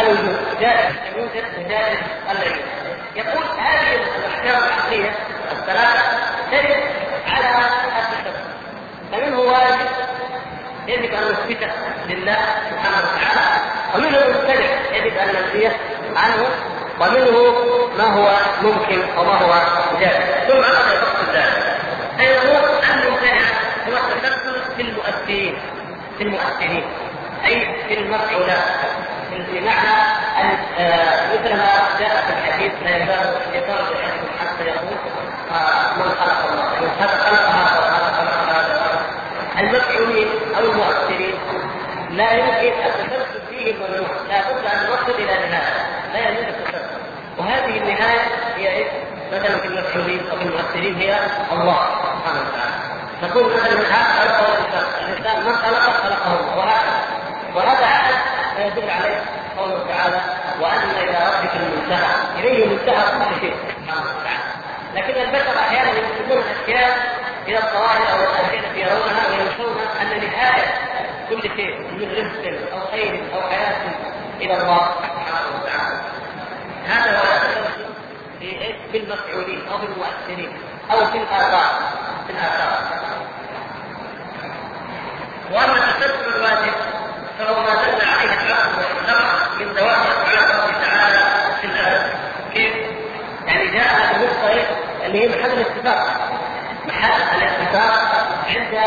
[0.00, 0.36] الوجود.
[0.60, 1.98] جائز أن يوجد وجائز
[2.30, 2.64] الا يوجد
[3.16, 5.10] يقول هذه الأحكام العقلية
[5.52, 6.02] الثلاثة
[6.50, 6.80] ترد
[7.26, 8.34] على التسلسل
[9.12, 9.88] فمنه واجب؟
[10.86, 11.72] يجب أن نثبته
[12.08, 12.38] لله
[12.70, 13.60] سبحانه وتعالى.
[13.94, 15.76] ومنه مبتدع يجب أن ننفيه
[16.16, 16.48] عنه
[17.00, 17.54] ومنه
[17.98, 18.30] ما هو
[18.62, 19.52] ممكن وما هو
[20.00, 21.76] جائز ثم هذا فقط ذلك
[22.20, 22.42] أيضا
[22.94, 23.46] المبتدع
[23.88, 25.58] هو التسلسل في المؤثرين
[26.18, 26.84] في المؤثرين.
[27.46, 28.64] أي في المفعولات
[29.32, 29.96] بمعنى
[30.40, 31.66] أن آه، مثل ما
[32.00, 33.84] جاء في الحديث لا يزال الشيطان
[34.40, 34.96] حتى يقول
[35.52, 39.00] آه، من خلق الله من هذا خلق هذا وهذا خلق هذا
[39.60, 40.28] المفعولين
[40.58, 41.34] أو المؤثرين
[42.10, 45.73] لا يمكن التسلسل فيه ممنوع لا بد أن نصل يجوز التسلسل
[47.54, 48.20] وهذه النهاية
[48.56, 48.86] هي إيش؟
[49.32, 51.18] مثلا في المفعولين أو في المؤثرين هي
[51.52, 52.74] الله سبحانه وتعالى.
[53.22, 54.84] نقول مثلا من هذا خلقه الإنسان.
[55.04, 56.54] الإنسان من خلقه خلقه الله.
[56.56, 57.04] وهكذا
[57.54, 58.16] وهذا عدد
[58.58, 59.20] ما يدل عليه
[59.58, 60.20] قوله تعالى
[60.60, 62.14] وأن إلى ربك المنتهى.
[62.38, 64.44] إليه منتهى كل شيء سبحانه وتعالى.
[64.94, 66.96] لكن البشر أحيانا ينسبون الأشياء
[67.48, 70.66] إلى الظواهر أو الأشياء التي يرونها وينسون أن نهايه
[71.30, 73.76] كل شيء من رزق أو خير أو حياة
[74.40, 74.88] إلى الله.
[76.86, 77.84] هذا التسلسل
[78.92, 80.52] في المفعولين أو في المؤثرين
[80.92, 81.80] أو في الآثار
[82.26, 82.78] في الآثار.
[85.52, 86.72] واما التسلسل الواجب
[87.38, 92.12] فهو ما دل عليه العقل والشرع من دوام افعال الله تعالى في الادب
[92.54, 92.74] كيف؟
[93.46, 94.66] يعني جاء بنقطه
[95.06, 96.30] اللي هي محل الاتفاق.
[96.86, 98.78] محل الاتفاق عند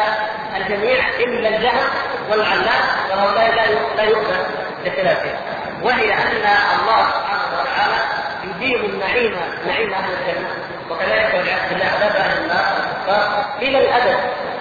[0.57, 1.89] الجميع إلا الجهل
[2.29, 3.55] والعلام وهؤلاء
[3.97, 4.43] لا يؤمن
[4.85, 5.56] بخلافه.
[5.81, 6.45] وهي أن
[6.79, 7.97] الله سبحانه وتعالى
[8.43, 9.35] يديم النعيم
[9.67, 10.49] نعيم أهل الجنة.
[10.89, 14.19] وكذلك والعياذ بالله عذاب أهل النار إلى الأبد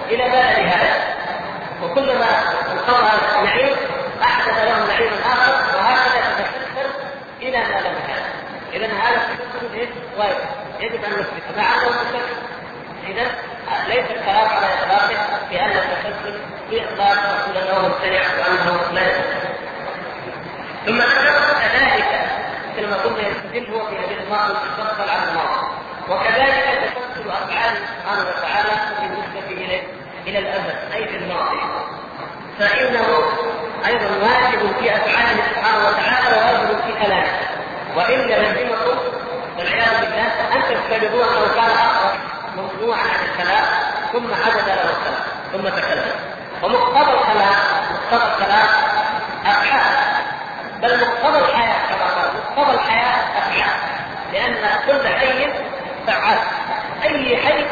[0.09, 1.15] إلى ما نهايه
[1.83, 2.27] وكلما
[2.71, 3.75] انقضى النعيم
[4.23, 6.89] أحدث لهم نعيما آخر وهكذا تتسلسل
[7.41, 8.23] إلى ما لا نهايه
[8.73, 10.37] اذا هذا التسلسل إيش؟ واجب.
[10.79, 12.35] يجب أن نثبته مع انه مستقبل
[13.07, 13.27] اذا
[13.87, 19.46] ليس الكلام على إطلاقه بأن التسلسل في اطلاق رسول الله ممتنع وأنه لا يستقبل
[20.87, 22.29] ثم ذكر كذلك
[22.71, 25.67] مثل ما قلنا يستدل هو في هذه الماضي المستقبل على الماضي
[26.09, 28.71] وكذلك تسلسل أفعال سبحانه وتعالى
[29.01, 29.83] بالنسبة اليه
[30.27, 31.59] إلى الابد أي في الماضي.
[32.59, 33.07] فإنه
[33.87, 37.31] أيضا واجب في أفعاله سبحانه وتعالى وواجب في كلامه.
[37.95, 38.97] وإن لزمكم
[39.57, 42.19] والعياذ بالله أن تفترضوا انه كان اقرب
[42.57, 43.65] ممنوعا عن الكلام
[44.13, 45.23] ثم حدث له الكلام
[45.53, 46.11] ثم تكلم.
[46.63, 47.55] ومقتضى الكلام
[47.91, 48.67] مقتضى الكلام
[49.45, 50.06] أفعال.
[50.81, 53.79] بل مقتضى الحياة كما قال مقتضى الحياة أفعال
[54.33, 54.55] لأن
[54.87, 55.47] كل حي
[56.07, 56.39] فعال.
[57.03, 57.65] أي حي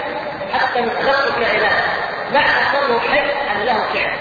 [0.53, 1.83] حتى خلق الكائنات
[2.33, 4.17] معنى كونه حي أن له فعل.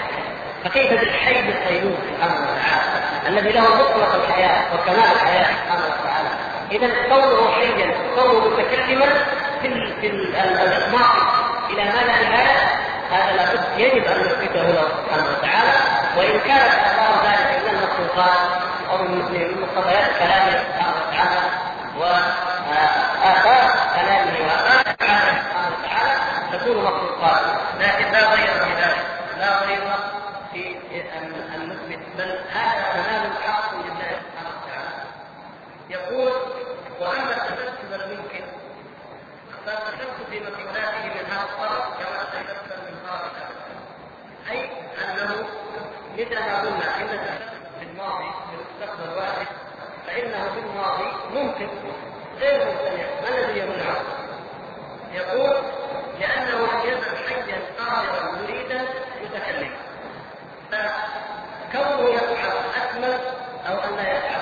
[0.63, 2.99] فكيف بالحي القيوم سبحانه وتعالى.
[3.27, 6.29] الذي له مطلق الحياة وكمال الحياة سبحانه وتعالى.
[6.71, 9.05] اذا كونه حيا كونه متكلما
[9.61, 11.21] في في الماضي
[11.69, 15.73] إلى ما لا نهايه هذا لابد يجب أن نثبته له سبحانه وتعالى.
[16.17, 21.41] وإن كانت اثار ذلك من المخلوقات أو من مقتضيات كلامه سبحانه وتعالى
[21.97, 26.13] وآثار كلامه واثار افعاله سبحانه وتعالى
[26.57, 27.41] تكون مخلوقات.
[27.79, 29.05] لكن لا غير في ذلك.
[29.39, 29.81] لا غير
[30.53, 30.75] في
[31.17, 35.03] ان نثبت بل هذا كمال حق لله سبحانه وتعالى.
[35.89, 36.31] يقول
[36.99, 38.45] وأما التسلسل الممكن
[39.65, 43.31] فالتسلسل في مفعولاته من هذا الطرف كما تيسر من طرف
[44.51, 44.69] أي
[45.03, 45.45] أنه
[46.17, 49.47] مثل ما قلنا إن التسلسل في الماضي في المستقبل واحد
[50.15, 51.67] فانه في الماضي ممكن
[52.39, 54.01] غير ممتنع ما الذي يمنعه؟
[55.13, 55.55] يقول
[56.19, 58.31] لأنه لم يزل حيا قادرا
[59.23, 59.77] متكلما
[60.71, 62.51] فكونه يفعل
[62.83, 63.19] اكمل
[63.67, 64.41] أو ان لا يفعل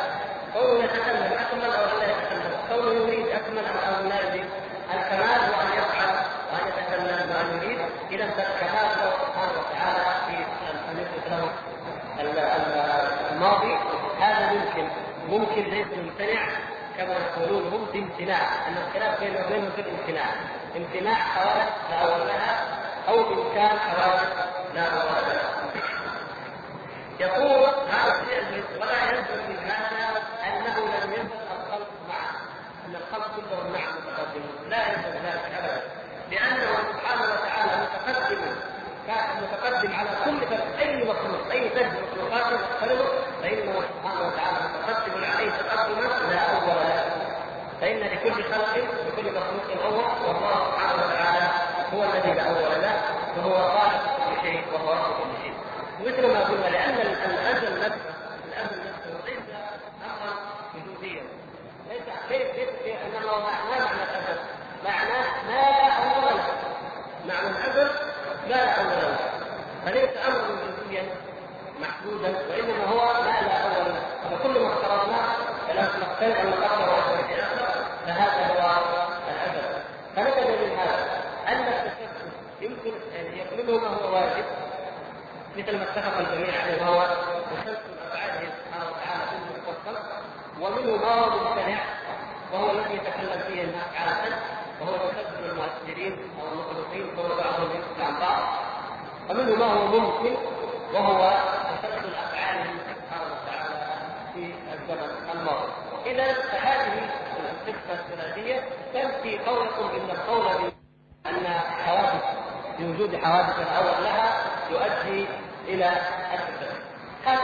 [0.54, 4.46] كونه يتكلم اكمل أو ان لا يتكلم كونه يريد اكمل أو ان لا يريد
[4.94, 6.16] الكمال هو ان يفعل
[6.54, 7.80] وان يتكلم وان يريد
[8.12, 10.36] اذا فالكمال له سبحانه وتعالى في
[10.92, 11.50] ان يثبت له
[13.32, 13.78] الماضي
[14.20, 14.88] هذا ممكن
[15.30, 16.48] ممكن ليس ممتنع
[17.36, 20.26] كما يقولون هم في امتناع أن الخلاف بينهم وبينهم في الامتناع.
[20.76, 21.70] امتناع حوادث
[22.28, 22.66] لها
[23.10, 24.34] أو بامكان حوادث
[24.74, 25.54] لا اول لها
[27.20, 32.32] يقول هذا الشيء ولا يلزم من هذا أنه لم يزل الخلق معه.
[32.86, 34.70] أن الخلق كلهم معه متقدمون.
[34.70, 35.82] لا يلزم ذلك ابدا.
[36.32, 38.74] لأنه سبحانه وتعالى متقدم
[39.42, 43.02] متقدم على كل أي مخلوق أي فرد مخلوقاته يختلف
[43.42, 47.24] فإنه سبحانه وتعالى متقدم عليه تقدما لا اول له
[48.38, 48.78] لكل خلق
[49.18, 51.48] لكل مخلوق اول والله سبحانه وتعالى
[51.94, 53.02] هو الذي لا اول له
[53.38, 55.54] وهو خالق كل شيء وهو رب كل شيء.
[56.06, 57.96] مثل ما قلنا لأن الازل نفسه
[58.48, 59.40] الازل نفسه ليس
[60.06, 60.34] امرا
[60.76, 61.24] وجوديا
[61.90, 62.70] ليس كيف كيف
[63.06, 64.40] إنما ما معنى الازل؟
[64.86, 66.44] معناه ما لا اول له.
[67.28, 67.90] معنى الازل
[68.48, 69.18] لا لا اول له.
[71.82, 74.02] محدودا وإنما هو ما لا اول له.
[74.32, 75.28] فكل ما افترضناه
[75.68, 77.03] فلا نختلف أن اخر
[78.06, 78.78] فهذا هو
[79.30, 79.84] الادب
[80.16, 82.32] فنتج من هذا؟ أن التشبه
[82.62, 84.46] يمكن أن يقلبه ما هو واجب
[85.58, 87.08] مثل ما اتفق الجميع عليه وهو
[87.52, 89.96] تسلسل أفعاله سبحانه وتعالى في المفصل
[90.62, 91.80] ومنه ما هو ممتنع
[92.54, 94.36] وهو الذي يتكلم فيه الناس عادة
[94.82, 98.44] وهو تسلسل المؤثرين أو المخلوقين كل بعضهم عن بعض.
[99.30, 100.36] ومنه ما هو ممكن
[100.94, 101.40] وهو
[101.82, 103.76] تسلسل أفعاله سبحانه وتعالى
[104.34, 105.72] في الزمن الماضي.
[106.06, 107.10] اذا فهذه
[107.72, 110.72] القصة الثلاثيه تنفي قولكم إن القول
[111.26, 111.46] ان
[111.86, 112.24] حوادث
[112.80, 114.34] بوجود حوادث الأول لها
[114.72, 115.28] يؤدي
[115.68, 116.02] إلى
[116.34, 116.82] التسلسل.
[117.26, 117.40] هذا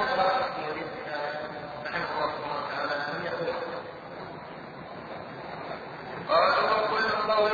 [1.85, 3.53] رحمه الله سبحانه وتعالى أن يقول
[6.29, 7.51] قالوا وكل قول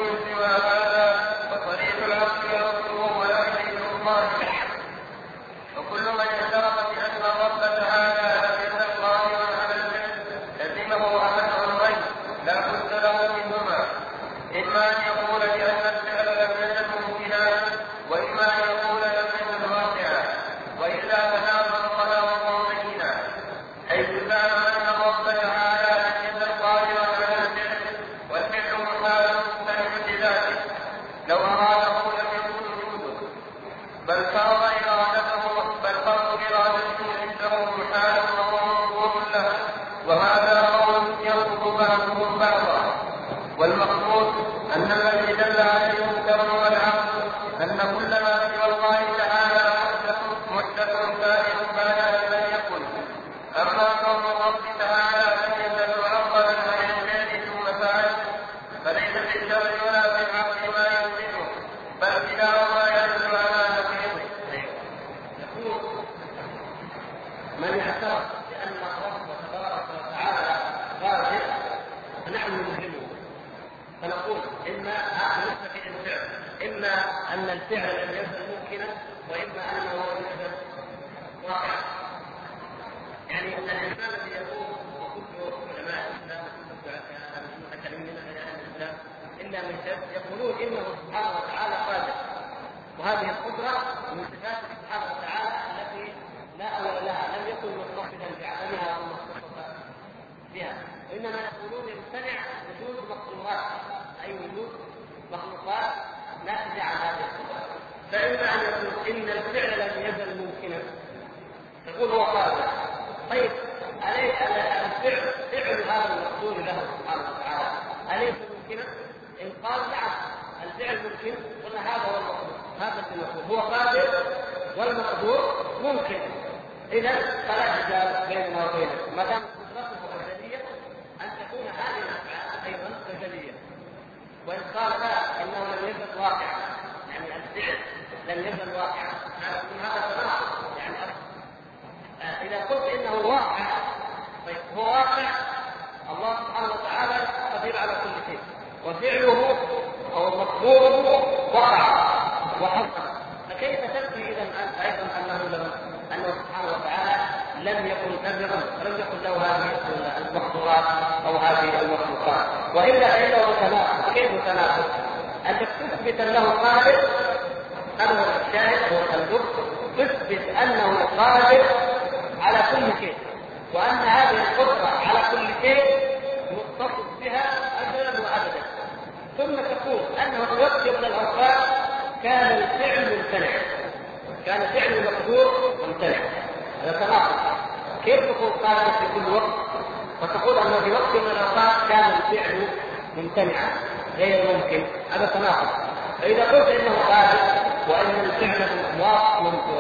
[197.90, 198.70] وأن الفعل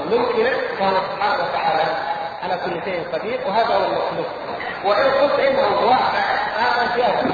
[0.06, 4.26] ممكنا فهو سبحانه وتعالى على كل شيء قدير وهذا هو المطلوب
[4.86, 6.20] وإن قلت إنه واقع
[6.58, 7.34] هذا زياده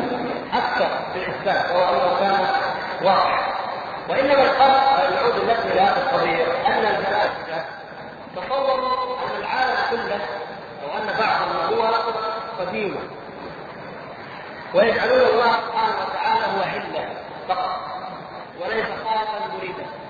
[0.54, 2.48] أكثر في الاثبات وهو أنه كان
[3.02, 3.52] واقع.
[4.10, 7.66] وإنما الفرق نعود النفس إلى هذه القضية أن الفلاسفه
[8.36, 10.20] تصوروا أن العالم كله
[10.84, 11.94] أو ان بعضهم هو
[12.60, 12.98] قديم.
[14.74, 17.10] ويجعلون الله سبحانه وتعالى هو عله
[17.50, 17.80] فقط
[18.62, 20.01] وليس خالقا مريدا.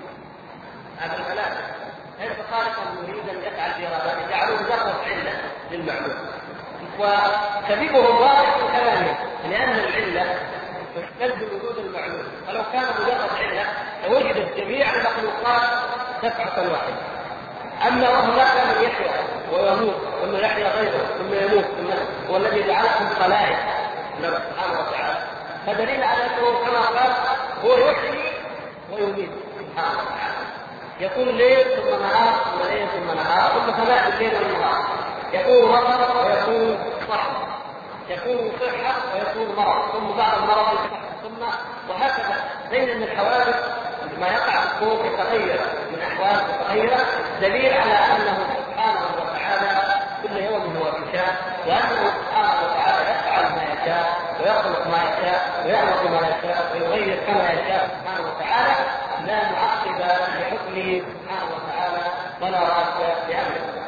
[1.02, 1.74] هذا الفلاسفه
[2.20, 5.40] ليس خالقا يريد أن يفعل في رغبته جعلوه مجرد عله
[5.70, 6.14] للمعلوم.
[6.98, 9.16] وسببه واضح في كلامهم
[9.50, 10.38] لأن العلة
[10.94, 12.24] تستلزم وجود المعلوم.
[12.48, 13.66] ولو كان مجرد علة
[14.08, 15.70] لوجدت جميع المخلوقات
[16.22, 17.02] دفعه واحدة.
[17.88, 19.10] أما وهو لا يحيا يحيى
[19.52, 21.90] ويموت ثم يحيى غيره ثم يموت ثم
[22.30, 23.58] هو الذي جعلكم خلائق.
[24.22, 24.34] نعم.
[24.34, 25.18] سبحانه وتعالى.
[25.66, 27.12] فدليل على أنه كما قال
[27.64, 28.32] هو يحيي
[28.92, 29.30] ويميت.
[29.58, 30.31] سبحانه وتعالى.
[31.02, 34.84] يقوم ليل ثم نهار ثم ليل ثم نهار ثم ثلاث الليل والنهار
[35.32, 36.78] يكون مرض ويكون
[37.08, 37.30] صحة
[38.08, 41.42] يكون صحة ويكون مرض ثم بعد المرض الصحة ثم
[41.90, 42.44] وهكذا.
[42.70, 43.56] بين من الحوادث
[44.20, 46.98] ما يقع في الكون متغيرة من أحوال متغيرة
[47.40, 51.36] دليل على أنه سبحانه وتعالى كل يوم هو في شاء
[51.66, 57.88] وأنه سبحانه وتعالى يفعل ما يشاء ويخلق ما يشاء ويعمل ما يشاء ويغير كما يشاء
[58.00, 59.01] سبحانه وتعالى.
[59.26, 62.02] لا معقب لحكمه سبحانه وتعالى
[62.40, 62.86] ولا راد
[63.28, 63.82] لأمره.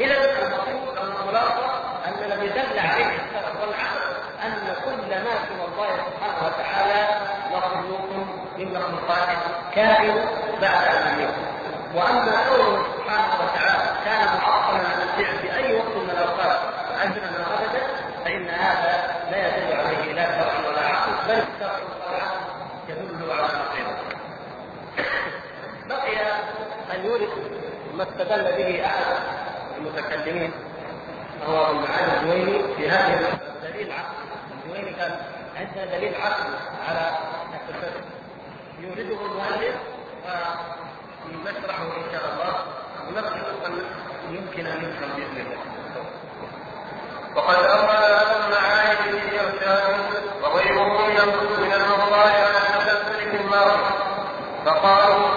[0.00, 1.66] إذا المقصود أو الخلاصه
[2.06, 7.08] أن الذي دل عليه السلف والعقل أن كل ما سوى الله سبحانه وتعالى
[7.52, 8.10] مخلوق
[8.58, 9.28] من مخلوقات
[9.74, 10.24] كائن
[10.60, 11.46] بعد أن يكون.
[11.94, 16.58] وأما قوله سبحانه وتعالى كان معصما عن الفعل في أي وقت من الأوقات
[17.00, 17.46] عندنا من
[18.26, 21.85] فإن هذا لا يدل عليه لا شرع ولا عقل بل الشرع
[27.06, 27.28] يورد
[27.94, 29.04] ما استدل به أحد
[29.78, 30.52] المتكلمين
[31.40, 34.14] وهو ابن معاذ الجويني في هذه دليل عقل.
[34.64, 35.16] الجويني كان
[35.56, 36.50] عندنا دليل عقل
[36.88, 37.10] على
[37.54, 38.00] التسلسل
[38.80, 39.76] يورده المؤلف
[41.24, 42.54] ونشرحه إن شاء الله.
[43.08, 43.74] ونرجو ان
[44.30, 45.58] يمكن أن يفهم بإذن الله.
[47.36, 49.96] وقد أورد لكم معاني في إرشاد
[50.42, 53.78] وغيره ينقص من المغضاء على التسلسل في المرء
[54.64, 55.35] فقالوا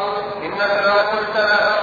[0.59, 1.78] مهما قلت لأرجو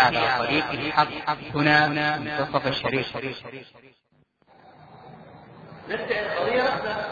[0.00, 1.06] على طريق الحق.
[1.54, 1.86] هنا
[2.18, 3.06] منتصف الشريط
[5.88, 6.62] نستعين قضية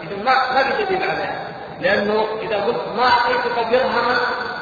[0.03, 1.49] إذا ما ما في دليل عليها.
[1.80, 4.16] لأنه إذا قلت ما أعطيتك درهما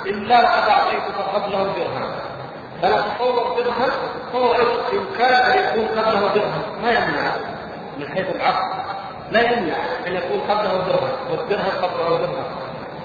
[0.06, 2.20] إلا وقد أعطيتك قبله درهما.
[2.82, 3.90] فلا تصور درهم
[4.28, 4.56] تصور
[4.92, 7.36] إن كان يكون قبله درهم ما يمنع.
[7.98, 8.96] من حيث العقل.
[9.30, 12.44] لا يمنع أن يكون قبله درهم والدرهم قبله درهم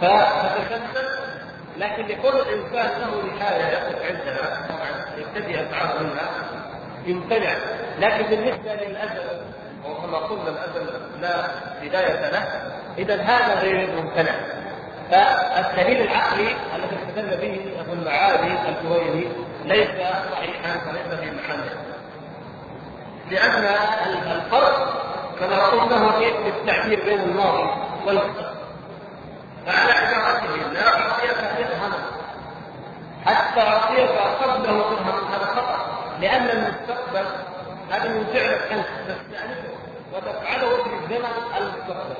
[0.01, 1.21] فتتسلسل
[1.77, 6.29] لكن يكون الإنسان له نهاية يقف عندنا طبعا يبتدي افعاله منها
[7.05, 7.53] يمتنع.
[7.99, 9.41] لكن بالنسبة للأزل
[9.85, 10.89] وكما قلنا الأزل
[11.21, 11.47] لا
[11.81, 14.31] بداية له إذا هذا غير ممتنع.
[15.11, 19.27] فالدليل العقلي الذي استدل به أبو المعالي الجويني
[19.65, 19.89] ليس
[20.31, 21.71] صحيحا وليس في محله.
[23.31, 23.65] لأن
[24.31, 25.03] الفرق
[25.39, 27.69] كما قلنا في التعبير بين الماضي
[28.05, 28.61] والمستقبل.
[29.65, 32.20] فعلى عبارته لا اعطيك درهما
[33.25, 34.09] حتى أعطيك
[34.43, 34.97] قبله
[35.31, 35.77] هذا خطأ.
[36.21, 37.25] لأن المستقبل
[37.91, 39.69] هذا من فعلك انت تستانفه
[40.13, 42.15] وتفعله في الزمن المستقبل.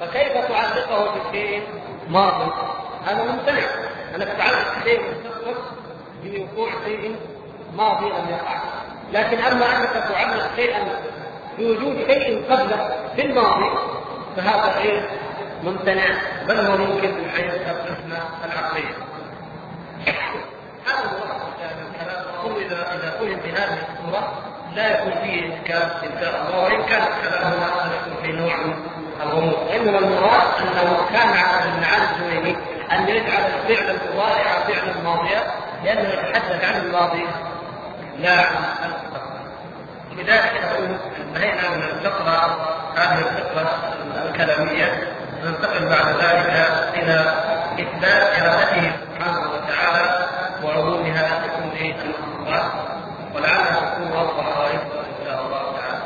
[0.00, 1.62] فكيف تعلقه بشيء
[2.08, 2.52] ماضي.
[3.06, 3.62] هذا ممتنع.
[4.16, 5.54] انك تعلق شيء مستقبل
[6.24, 7.16] بوقوع شيء
[7.76, 8.60] ماضي لم يقع.
[9.12, 10.84] لكن أما أنك تعلق شيئا
[11.58, 13.78] بوجود شيء قبله في الماضي
[14.36, 15.10] فهذا غير
[15.64, 16.04] ممتنع.
[16.48, 19.11] بل هو ممكن من حيث القسمه العقليه.
[20.86, 21.22] هذا هو
[21.90, 24.42] الكلام أقول اذا إذا فهم بهذه الصورة
[24.74, 28.54] لا يكون فيه ان شاء الله وإن كان كلامنا يدخل في نوع
[29.22, 29.70] الغموض.
[29.74, 32.56] إنما المراد أنه كان على ابن علي
[32.92, 35.40] أن يجعل الفعل المضارع فعلا ماضيا
[35.84, 37.26] لأنه يتحدث عن الماضي
[38.18, 39.42] لا عن المستقبل.
[40.12, 43.94] لذلك نقول انتهينا من الفقرة هذه الفقرة
[44.28, 45.08] الكلامية.
[45.44, 47.34] ننتقل بعد ذلك إلى
[47.80, 48.92] إثبات إرادته.
[49.22, 50.26] سبحانه وتعالى
[50.64, 52.72] وعمومها لكل المخلوقات
[53.34, 56.02] ولعلها تكون اوضح وأيضا إن شاء الله تعالى.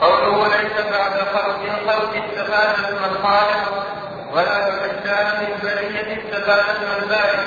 [0.00, 3.84] قوله ليس بعد خلق الخلق استفادة من الخالق
[4.32, 7.46] ولا بعد من برية استفادة من البارئ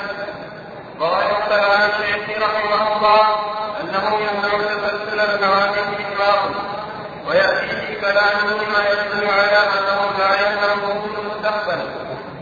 [1.00, 3.20] وغير كلام الشيخ رحمه الله
[3.80, 6.54] أنه يمنع تسلسل الحوادث اطلاقا
[7.28, 11.80] وياتي في كلامه ما يدل على أنه لا يمنعه في المستقبل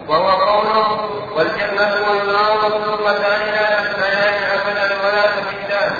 [0.09, 5.93] وهو قوله والجنة والنار مخلوقتان لا يحتاجان ابدا ولا تفيدان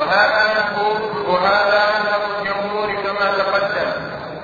[0.00, 0.96] وهذا نقول
[1.28, 3.90] وهذا مذهب الجمهور كما تقدم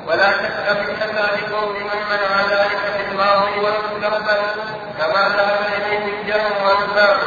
[0.09, 4.41] ولا شك في فساد قول من منع ذلك في الماضي والمستقبل
[4.99, 7.18] كما ذهب اليه الجهل والباب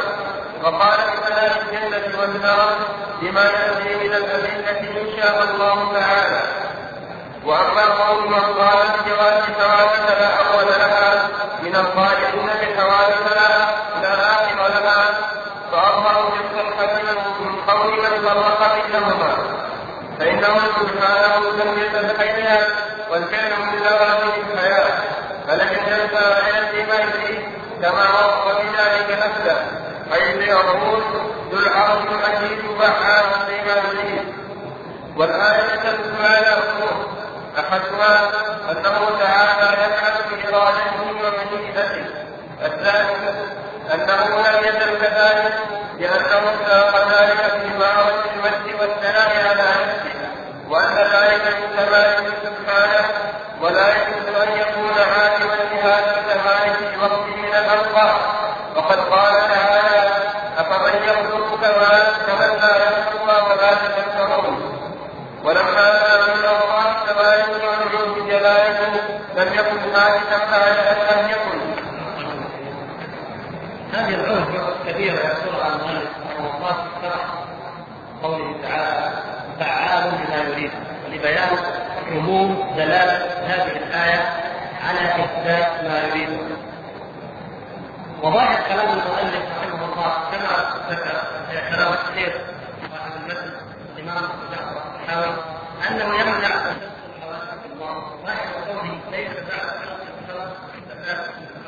[0.62, 2.76] وقال بفناء الجنة والنار
[3.22, 6.42] بما يأتي من الأدلة إن شاء الله تعالى.
[7.44, 11.28] وأما قول من قال بجواز حوادث لا أول لها.
[11.62, 13.48] من القائلين بحوادث لا
[14.02, 15.00] لا آخر لها.
[15.72, 16.92] فأظهر بالصحة
[17.40, 19.36] من قول من فرق بينهما.
[20.18, 22.66] فإنه سبحانه لم يتبعها
[23.10, 23.86] والفعل من
[24.52, 24.98] الحياة.
[25.48, 26.12] فلم يجلس
[26.54, 27.42] يأتي ما يريد
[27.82, 29.56] كما وصف بذلك نفسه.
[30.12, 31.02] حيث يقول
[31.52, 34.03] ذو العرش المجيد فعال يريد
[35.16, 37.14] والآية تدل على أمور
[37.58, 38.30] أحدها
[38.70, 42.06] أنه تعالى يفعل بإرادته ومشيئته
[42.62, 43.14] الثاني
[43.94, 45.58] أنه لم يزل كذلك
[45.98, 50.14] لأنه ساق ذلك في معرض المجد والثناء على نفسه
[50.68, 53.08] وأن ذلك من كماله سبحانه
[53.60, 58.20] ولا يجوز أن يكون عالما بهذا الكمال في وقت من الأوقات
[58.76, 60.10] وقد قال تعالى
[60.58, 64.74] أفمن يخلق كما كمن لا يخلق ولا تذكرون
[65.44, 69.00] ولما كان من الله كذلك يعلم بجلاله
[69.36, 71.74] لم يكن ذلك بعد أن لم يكن
[73.92, 77.24] هذه العهدة كبيرة يذكرها المؤلف رحمه الله في شرح
[78.22, 79.12] قوله تعالى
[79.60, 80.70] فعال لما يريد
[81.06, 81.48] ولبيان
[82.10, 84.22] عموم دلالة هذه الآية
[84.82, 86.56] على إثبات ما يريده
[88.22, 91.22] وظاهر كلام المؤلف رحمه الله كما ذكر
[91.70, 92.34] كلام الشيخ
[92.92, 93.52] صاحب المتن
[93.96, 95.34] الإمام أبو جعفر الصحاوي
[95.88, 101.64] أنه يمنع تسلسل الحوادث في الله ظاهر قوله ليس بعد خلق الخلق استفادة من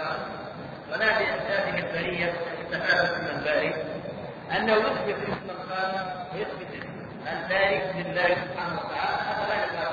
[0.92, 2.32] ولا بأسبابه البرية
[2.64, 3.74] استفادة من الباري
[4.56, 6.86] أنه يثبت اسم الخالق ويثبت
[7.32, 9.86] الباري لله سبحانه وتعالى هذا لا يزال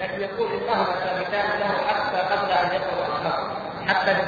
[0.00, 3.56] لكن يقول انهما ثابتان له حتى قبل ان يقرا الخلق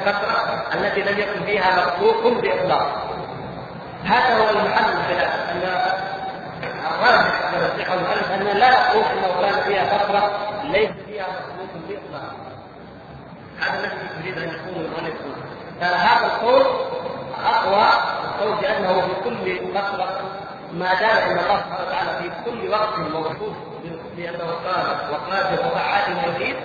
[0.09, 3.09] الفترة التي لم يكن فيها مخلوق بإطلاق.
[4.05, 5.63] هذا هو المحل الخلاف أن
[6.95, 10.31] الراجح يرجحه المؤلف ان لا نقول انه كان فيها فتره
[10.65, 12.33] ليس فيها مخلوق بإطلاق.
[13.61, 15.15] هذا الذي يريد أن يقول المؤلف
[15.81, 16.63] فهذا القول
[17.45, 17.89] أقوى
[18.25, 20.21] القول بأنه في كل فتره
[20.73, 23.57] ما دام إن الله سبحانه وتعالى في كل وقت موصوف
[24.17, 26.57] بانه قادر وقادر وفعال ما يريد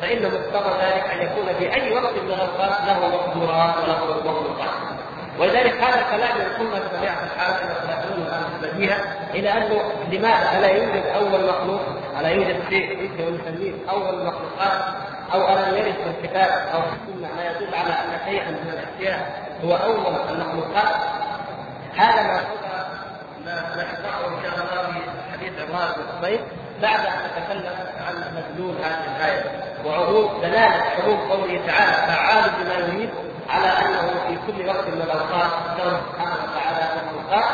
[0.00, 4.98] فإن مقتضى ذلك أن يكون في أي وقت من الأوقات له مقدورات وله مخلوقات
[5.38, 8.96] ولذلك هذا الكلام يقولنا بطبيعة الحال أن الخلافون الآن البديهة
[9.34, 11.80] إلى أنه لماذا؟ ألا يوجد أول مخلوق؟
[12.20, 14.82] ألا يوجد شيء يمكن نسميه أول المخلوقات
[15.34, 19.48] أو ألم يرد في الكتاب أو في السنة ما يدل على أن شيئا من الأشياء
[19.64, 20.96] هو أول المخلوقات؟
[21.96, 22.40] هذا ما
[23.44, 25.88] ما نشرحه إن شاء الله في حديث عمار
[26.22, 26.38] بن
[26.82, 27.72] بعد أن نتكلم
[28.06, 29.67] عن مدلول هذه الآية.
[29.88, 33.10] وعروض دلالة عروض قوله تعالى فعال بما يريد
[33.48, 37.50] على أنه في كل وقت من الأوقات له سبحانه وتعالى مخلوقات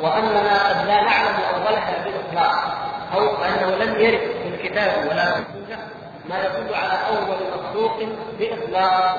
[0.00, 2.54] وأننا قد لا نعلم اولها بالإطلاق
[3.14, 5.78] أو أنه لم يرد في الكتاب ولا في السنة
[6.28, 7.98] ما يدل على أول مخلوق
[8.38, 9.16] بإطلاق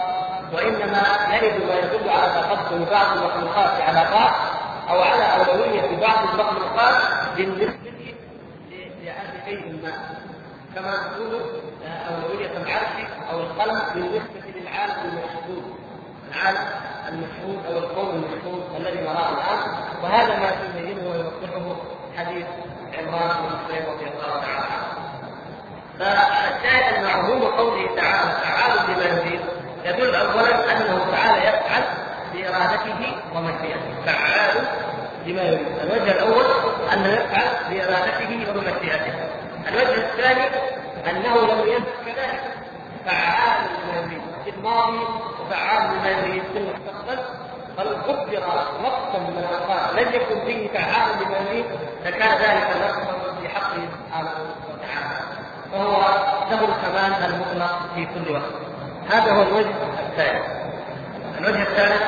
[0.54, 4.32] وإنما يرد ما يدل على تقدم بعض المخلوقات على بعض
[4.90, 6.96] أو على أولوية بعض المخلوقات
[7.38, 7.94] بالنسبة
[9.46, 9.92] شيء ما
[10.76, 10.94] كما
[11.88, 15.64] أولوية العرش أو القلم بالنسبة للعالم المشهود
[16.32, 16.60] العالم
[17.10, 19.60] المشهود أو الكون المشهود الذي نراه الآن.
[20.04, 21.76] وهذا ما يبينه ويوضحه
[22.18, 22.46] حديث
[22.98, 24.94] عمران بن حسين رضي الله تعالى عنه.
[26.00, 29.42] فالشاهد أن عموم قوله تعالى تعالى بما يريد
[29.86, 31.84] يدل أولا أنه تعالى يفعل
[32.34, 34.66] بإرادته ومشيئته فعال
[35.26, 35.68] بما يريد.
[35.82, 36.46] الوجه الأول
[36.94, 39.14] أنه يفعل بإرادته ومشيئته
[39.68, 40.50] الوجه الثاني
[41.10, 42.54] أنه لم يزل كذلك.
[43.06, 45.00] فعال لما يريد في الماضي
[45.42, 47.24] وفعال لما يريد في المستقبل
[47.78, 48.44] بل قدر
[48.84, 51.66] وقتا من الاوقات لم يكن فيه فعال لما يريد
[52.06, 54.32] لكان ذلك نقصا في حقه سبحانه
[54.70, 55.20] وتعالى.
[55.72, 56.02] فهو
[56.52, 58.54] له الكمال المطلق في كل وقت.
[59.10, 59.76] هذا هو الوجه
[60.10, 60.44] الثاني.
[61.40, 62.04] الوجه الثالث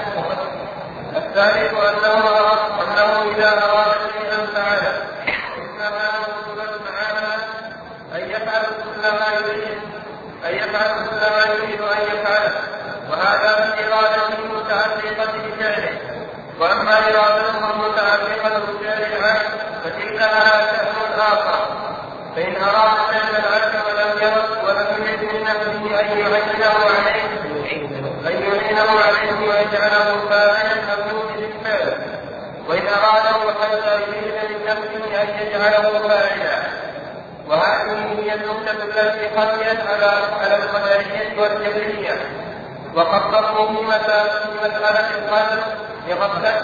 [1.16, 2.30] الثالث أنه
[2.84, 5.04] أنه إذا أراد شيئا فعله.
[5.58, 6.35] إنما
[8.56, 9.78] يفعل كل ما يريد
[10.46, 12.54] أن يفعل كل ما يريد أن يفعله
[13.10, 15.98] وهذا من إرادته المتعلقة بفعله.
[16.60, 19.42] وأما إرادته المتعلقة بفعل العبد
[19.84, 21.86] فتلك لها شأن آخر.
[22.36, 27.26] فإن أراد فعل العبد ولم يرد ولم يجد من نفسه أن يعينه عليه
[28.28, 31.94] أن يعينه عليه ويجعله فاعلا أو الفعل
[32.70, 36.75] وإن أراده حتى يريد من نفسه أن يجعله فاعلا.
[37.50, 42.16] وهذه هي النقطة التي خفيت على على القدرية والجبرية
[43.68, 45.60] في مسألة في مسألة القدر
[46.08, 46.62] لغفلة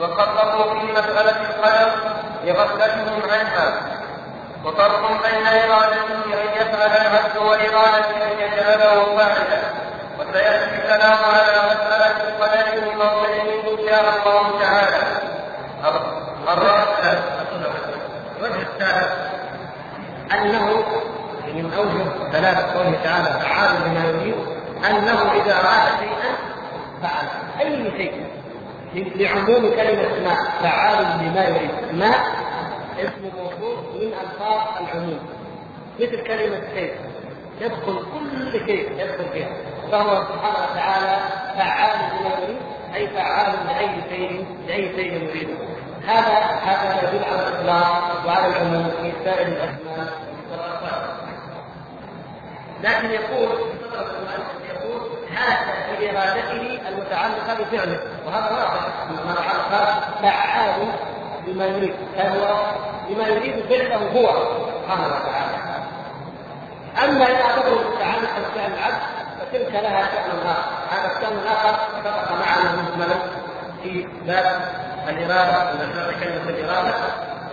[0.00, 1.90] وقرروا في مسألة القدر
[2.44, 3.80] لغفلتهم عنها.
[4.64, 9.60] وفرق بين إرادته أن يفعل العبد وإرادته أن يجعله فاعلا
[10.18, 13.42] وسيأتي الكلام على مسألة القدر في موضعه
[13.72, 14.98] إن شاء الله تعالى.
[18.38, 19.37] الوجه الثالث
[20.32, 20.84] أنه
[21.54, 24.34] من أوجه ثلاث قوله تعالى فعال بما يريد
[24.90, 26.36] أنه إذا أراد شيئا
[27.02, 27.26] فعل
[27.60, 28.26] أي شيء.
[28.94, 32.10] لعموم كلمة ما فعال لما يريد ما
[33.00, 35.18] اسم موصول من ألفاظ العموم.
[36.00, 36.92] مثل كلمة شيء
[37.60, 39.48] يدخل كل شيء يدخل فيها.
[39.92, 41.18] فهو سبحانه وتعالى
[41.58, 42.58] فعال لما يريد
[42.94, 45.54] أي فعال لأي شيء لأي شيء يريده
[46.08, 50.28] هذا هذا يدل على الإطلاق وعلى العموم في سائر الاسماء
[52.82, 53.48] لكن يقول
[54.68, 55.00] يقول
[55.36, 60.92] هذا في إرادته المتعلقة بفعله؟ وهذا واضح ما تعلق فعال
[61.46, 61.94] بما يريد.
[62.16, 62.64] فهو
[63.08, 65.58] بما يريد فعله هو سبحانه وتعالى.
[67.04, 69.02] أما إذا اعتبره متعلقا بفعل العبد
[69.40, 70.70] فتلك لها شأن آخر.
[70.90, 73.16] هذا الشأن الآخر سبق معنا مجملا
[73.82, 76.94] في باب الإرادة من كلمة الإرادة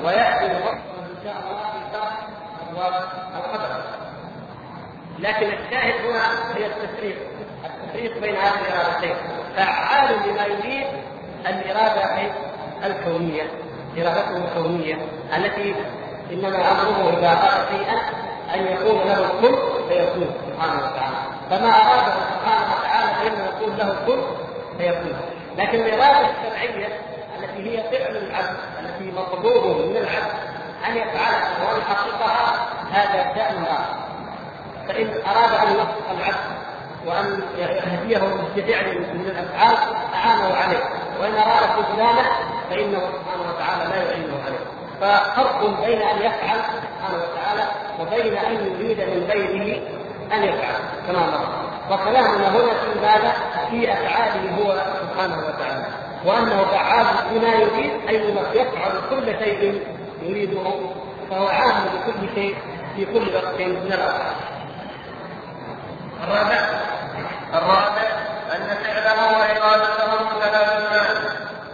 [0.03, 2.27] ويأتي بفصل إن شاء الله في شرح
[2.71, 2.93] أبواب
[3.35, 3.81] القدر.
[5.19, 7.17] لكن الشاهد هنا هي التفريق
[7.65, 9.15] التفريق بين هذه الإرادتين.
[9.55, 10.87] فعال لما يريد
[11.47, 12.31] الإرادة
[12.85, 13.43] الكونية
[13.97, 14.97] إرادته الكونية
[15.37, 15.75] التي
[16.31, 17.99] إنما أمره إذا اراد شيئا
[18.55, 19.55] أن يكون له كن
[19.89, 21.15] فيكون سبحانه وتعالى.
[21.49, 24.21] فما أراده سبحانه وتعالى فإنه يكون له كن
[24.77, 25.15] فيكون.
[25.57, 26.87] لكن الإرادة الشرعية
[27.45, 30.33] التي هي فعل العبد التي مطلوب من العبد
[30.87, 33.95] أن يفعلها وان يحققها هذا شان اخر
[34.87, 36.55] فإن أراد أن يوفق العبد
[37.05, 38.17] وأن يهديه
[38.55, 39.77] بفعل من الأفعال
[40.15, 40.83] أعانه عليه.
[41.21, 42.25] وإن أراد خذلانه
[42.69, 44.65] فإنه سبحانه وتعالى لا يعينه عليه.
[45.01, 47.63] ففرق بين أن يفعل سبحانه وتعالى
[47.99, 49.81] وبين أن يريد من غيره
[50.33, 50.75] أن يفعل
[51.07, 51.65] كما مر.
[51.91, 53.33] وكلامنا هنا في ماذا؟
[53.71, 55.85] في أفعاله هو سبحانه وتعالى.
[56.25, 58.15] وأنه فعال بما يريد أي
[58.53, 59.87] يفعل كل شيء
[60.21, 60.63] يريده
[61.29, 62.55] فهو عام بكل شيء
[62.95, 64.35] في كل وقت من الأوقات.
[66.23, 66.69] الرابع
[67.53, 68.07] الرابع
[68.55, 71.15] أن فعله وإرادته متلازمان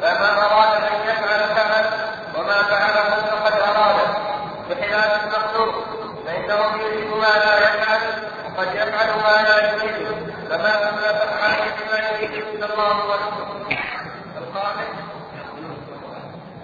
[0.01, 1.85] فما أراد أن يفعل فعل
[2.37, 3.95] وما فعله فقد أراد
[4.69, 5.75] بخلاف المخلوق
[6.25, 7.99] فإنه يريد ما لا يفعل
[8.45, 10.07] وقد يفعل ما لا يريد
[10.49, 11.07] فما أما
[11.43, 13.77] عليه بما يريد إلا الله ورسوله
[14.37, 14.87] الخامس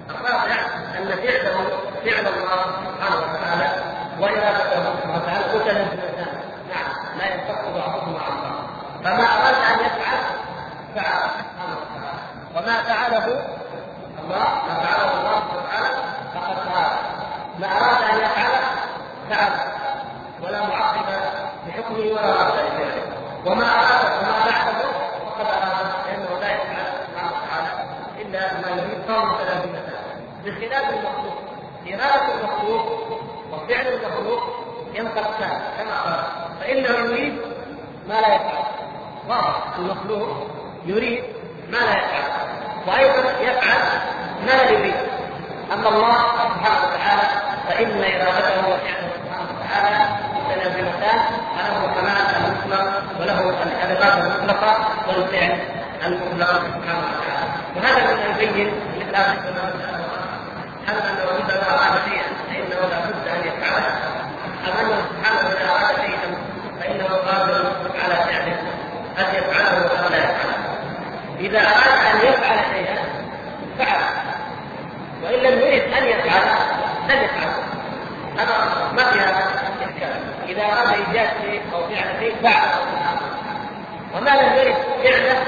[0.10, 0.56] الرابع
[0.98, 1.70] ان فعله
[2.06, 3.84] فعل الله سبحانه وتعالى
[4.20, 6.28] وارادته سبحانه وتعالى متلازمتان
[6.70, 8.68] نعم لا ينفك بعضهما عن بعض
[9.08, 10.20] فما اراد أن يفعل
[10.96, 11.30] فعل.
[12.56, 13.26] وما فعله
[14.24, 15.96] الله ما فعله الله سبحانه
[16.36, 16.92] فقد فعل.
[17.60, 18.52] ما أراد أن يفعل
[19.30, 19.52] فعل.
[20.42, 21.06] ولا معقب
[21.68, 23.04] لحكمه ولا رد لفعله
[23.46, 24.90] وما أراد وما بعده
[25.26, 25.88] فقد أراد.
[26.06, 27.72] لأنه لا يفعل سبحانه وتعالى.
[28.22, 30.04] إلا ما يريد فهو متلازمتان
[30.46, 31.38] بخلاف المخلوق
[31.88, 32.86] إرادة المخلوق
[33.52, 34.44] وفعل المخلوق
[34.94, 36.24] ينقصان كما قال.
[36.60, 37.42] فإنه يريد
[38.08, 38.67] ما لا يفعل.
[39.28, 40.48] واضح المخلوق
[40.86, 41.24] يريد
[41.70, 42.24] ما لا يفعل
[42.88, 43.80] وأيضا يفعل
[44.46, 44.96] ما لا يريد.
[45.74, 47.28] أما الله سبحانه وتعالى
[47.68, 50.06] فإن إرادته وفعله سبحانه وتعالى
[50.36, 51.20] متلازمتان
[51.58, 55.60] فله الكمال المطلق وله الإرادة المطلقة والفعل
[56.06, 57.48] المطلق سبحانه وتعالى.
[57.76, 59.38] وهذا من يبين مثل هذا
[60.88, 63.88] هل انه اذا اراد شيئا فإنه لا بد أن يفعله.
[64.68, 67.72] ام انه سبحانه اذا اراد شيئا فانه قادر
[68.04, 68.58] على فعله
[69.18, 70.78] قد يفعله أو لا يفعله
[71.48, 72.98] إذا أراد أن يفعل شيئا
[73.80, 74.02] فعل.
[75.24, 76.42] وإن لم يرد أن يفعل
[77.10, 77.52] لن يفعل.
[78.38, 79.48] هذا ما فيها
[79.82, 80.14] إشكال.
[80.48, 82.70] إذا أراد إيجاد شيء أو فعل شيء فعل.
[84.16, 85.44] وما لم يرد فعله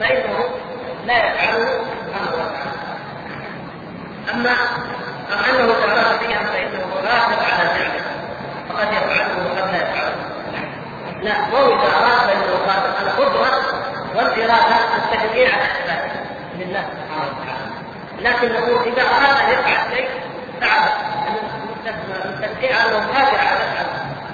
[0.00, 0.38] فإنه
[1.06, 1.68] لا يفعله
[2.06, 2.50] سبحانه
[4.34, 4.50] أما
[5.32, 8.02] أم أنه تعالى فيها فإنه غافل على فعله.
[8.68, 10.14] فقد يفعله وقد لا يفعله.
[11.22, 13.83] لا هو إذا أراد فانه قادر على القدره
[14.14, 16.10] والاراده التشريع على الاسباب
[16.58, 17.74] لله سبحانه وتعالى.
[18.18, 20.08] لكن نقول إذا أراد أن يفعل شيء
[20.60, 20.88] فعل
[22.24, 23.86] التشريع انه قادر على يفعل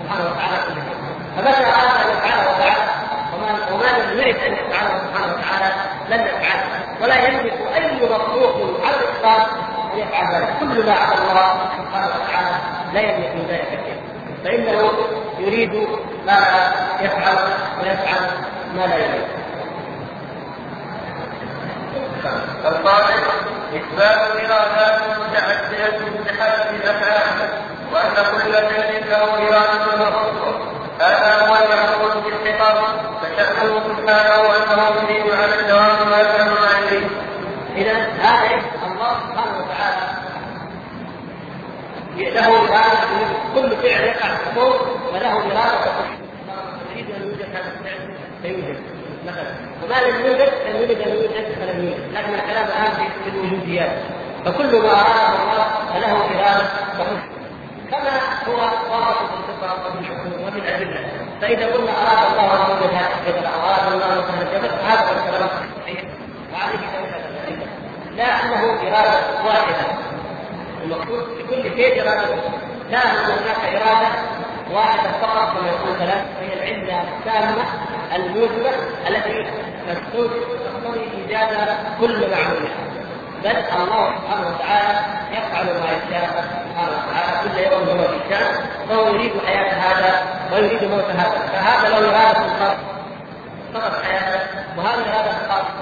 [0.02, 0.96] سبحانه وتعالى كل شيء.
[1.36, 2.88] فمتى اراد ان يفعله فعل
[3.34, 5.72] وما وما لم يرد أن يفعله سبحانه وتعالى
[6.08, 6.66] لن يفعله.
[7.02, 9.48] ولا يملك أي مخلوق على الإطلاق
[9.94, 10.48] أن يفعل ذلك.
[10.60, 12.56] كل ما عدا الله سبحانه وتعالى
[12.92, 14.00] لا يملك من ذلك شيء.
[14.44, 14.92] فإنه
[15.38, 15.88] يريد
[16.26, 16.38] ما
[17.00, 17.36] يفعل
[17.82, 18.30] ويفعل
[18.76, 19.39] ما لا يريد.
[22.24, 23.26] الخامس
[23.74, 27.48] إثبات الإرادات المتعددة بحسب الأفعال
[27.92, 32.84] وأن كل فعل له إرادة مخصوصة هذا هو المعقول في الخطاب
[33.22, 36.52] فشأنه سبحانه أنه يريد على الدوام ما كان
[36.92, 37.08] يريد
[37.76, 37.92] إذا
[38.22, 40.20] هذا الله سبحانه وتعالى
[42.16, 43.00] له إرادة
[43.54, 44.78] كل فعل يقع في الكون
[45.12, 45.92] فله إرادة
[46.90, 48.89] يريد أن يوجد هذا الفعل فيوجد.
[49.26, 49.54] مثلا
[49.84, 52.92] وما لم يوجد لم يوجد أن يوجد فلم يوجد لكن الكلام الآن
[53.24, 53.90] في الوجوديات
[54.44, 56.64] فكل ما أراده الله فله إرادة
[56.98, 57.20] وحكم
[57.90, 58.10] كما
[58.48, 58.56] هو
[58.90, 61.00] واضح في الفطرة وفي الحكم وفي الأدلة
[61.40, 65.00] فإذا قلنا أراد الله أن يوجد هذا الجبل أو أراد الله أن يوجد الجبل هذا
[65.00, 66.04] هو الكلام الصحيح
[66.52, 67.10] وعليه
[68.16, 69.86] لا أنه إرادة واحدة.
[70.84, 72.34] المقصود في كل شيء إرادة.
[72.90, 74.08] لا أن هناك إرادة.
[74.72, 77.64] واحدة فقط كما يقول ثلاث وهي العلة التامة
[78.16, 78.70] الموجبة
[79.08, 79.46] التي
[79.88, 82.68] تقتضي إيجاد كل معلومة.
[83.44, 84.98] بل الله سبحانه وتعالى
[85.32, 88.54] يفعل ما يشاء سبحانه وتعالى كل يوم هو في شان
[88.88, 91.38] فهو يريد حياة هذا ويريد موت هذا.
[91.52, 92.76] فهذا له إرادة خاصة
[93.74, 94.40] فقط حياته
[94.76, 95.72] وهذه الإرادة الخاصة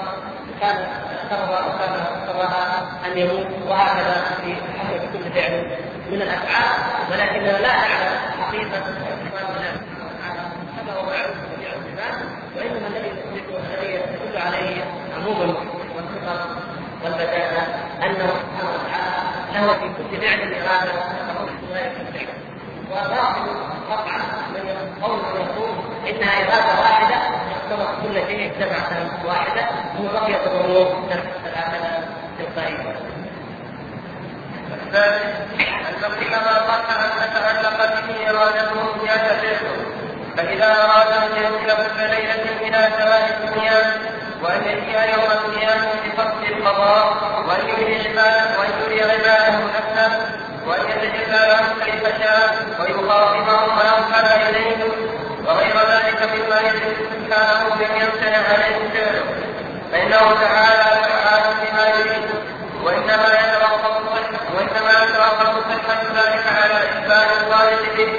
[0.61, 5.77] كان اختارها أو كان اختارها أن يموت وهكذا في حقيقه كل فعل
[6.11, 6.69] من الأفعال.
[7.11, 9.71] ولكننا لا نعلم حقيقة صفات الله
[10.09, 12.15] سبحانه هذا هو معلوم جميع الصفات
[12.55, 13.11] وإنما الذي
[13.49, 14.83] الذي يدل عليه
[15.15, 15.39] عموم
[15.95, 16.39] والصفات
[17.03, 17.61] والبداءة
[18.03, 20.93] أنه سبحانه وتعالى له في كل فعل إرادة
[22.91, 23.47] وباطل
[23.89, 24.17] قطعا
[24.53, 25.69] من قول من يقول
[26.09, 27.15] انها اراده واحدة
[27.55, 29.61] اخترت كل شيء سبعه واحدة
[29.97, 31.09] ثم بقيت الأمور
[31.43, 32.03] ثلاثة
[32.39, 32.95] تلقائيه.
[34.89, 39.75] الثالث أن كلما صح أن تتعلق به إرادته جاز فعله
[40.37, 43.93] فإذا أراد أن ينزل كل ليلة إلى سواء الدنيا
[44.43, 47.17] وأن يأتي يوم القيامة بفصل القضاء
[47.47, 47.99] وأن يري
[49.03, 50.11] عباده نفسه
[50.67, 54.91] وأن يتجلى لهم كيف شاء ويخاطبهم ويرحل إليهم
[55.45, 59.23] وغير ذلك مما يجب سبحانه لم يمتنع عليه فعله
[59.91, 62.29] فإنه تعالى فعال بما يريد
[62.83, 64.08] وإنما يتوقف
[65.19, 68.13] اتفاق المصحف ذلك على إثبات الله به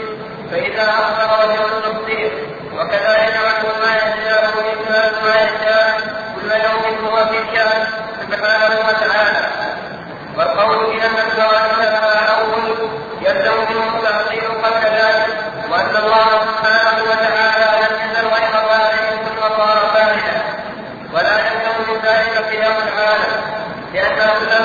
[0.51, 2.31] فإذا أخبر رجل نفسه
[2.77, 4.91] وكذا يجعل ما يشاء من
[5.25, 6.01] ما يشاء
[6.35, 7.87] كل يوم هو في شأن
[8.21, 9.49] سبحانه وتعالى
[10.37, 11.71] والقول بأن الزواج
[12.29, 12.89] أول
[13.21, 15.27] يبدأ منه التعطيل قبل ذلك
[15.71, 20.43] وأن الله سبحانه وتعالى لم يزل غير فاعل وصار فاعلا
[21.15, 23.61] ولا يلزم من ذلك قيام العالم
[23.95, 24.61] لأنه لا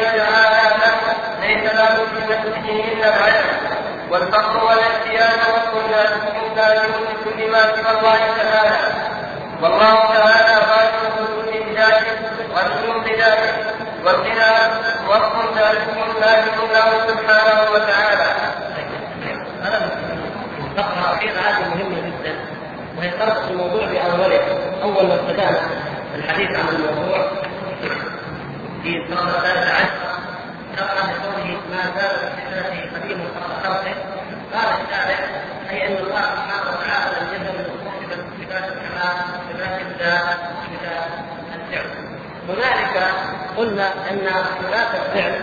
[0.00, 1.70] التفسير
[2.00, 3.46] وكذلك فيهن العلم
[4.10, 8.76] والفقر والاحتياج والطغيان والإنسان من كل ما سوى الله تعالى
[9.62, 12.02] والله تعالى خالق كل ذات
[12.54, 13.54] غني بذاته
[14.04, 14.52] والغنى
[15.08, 15.88] وصف ذلك
[16.22, 18.30] ذلك له سبحانه وتعالى.
[20.70, 22.34] الفقره الاخيره هذه مهمه جدا
[22.98, 24.40] وهي تربط الموضوع باوله
[24.82, 25.60] أول ما ابتدانا
[26.14, 27.26] الحديث عن الموضوع
[28.82, 30.20] في الفقره الثالثه عشر
[30.76, 33.94] ذكر بقوله ما زال بصفاته قديم قبل خلقه
[34.54, 35.18] قال الشارع
[35.70, 39.16] أي أن الله سبحانه وتعالى لم يزل متصفا بصفات الكمال
[39.52, 41.08] صفات الذات صفات
[41.54, 41.86] الفعل
[42.48, 43.12] هنالك
[43.56, 44.28] قلنا أن
[44.60, 45.34] صفات الفعل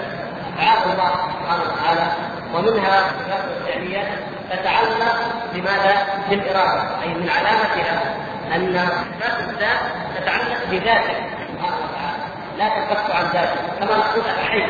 [0.57, 2.11] افعال الله سبحانه وتعالى
[2.53, 4.03] ومنها صفات الفعلية
[4.51, 5.17] تتعلق
[5.53, 5.95] بماذا؟
[6.29, 8.15] بالإرادة أي من علامتها
[8.55, 9.79] أن صفات الذات
[10.17, 11.15] تتعلق بذاته
[11.47, 11.96] سبحانه وتعالى
[12.58, 14.66] لا تنفك عن ذاته كما نقول الحي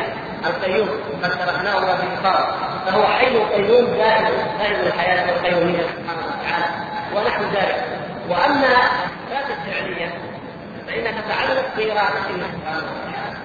[0.46, 0.88] القيوم
[1.22, 2.44] قد به قال
[2.86, 4.24] فهو حي قيوم دائم.
[4.58, 6.66] دائم الحياة والقيومية سبحانه وتعالى.
[7.14, 7.84] ونحو ذلك.
[8.28, 10.10] وأما الصفات الفعلية
[10.86, 13.38] فانها تتعلق بارادته سبحانه وتعالى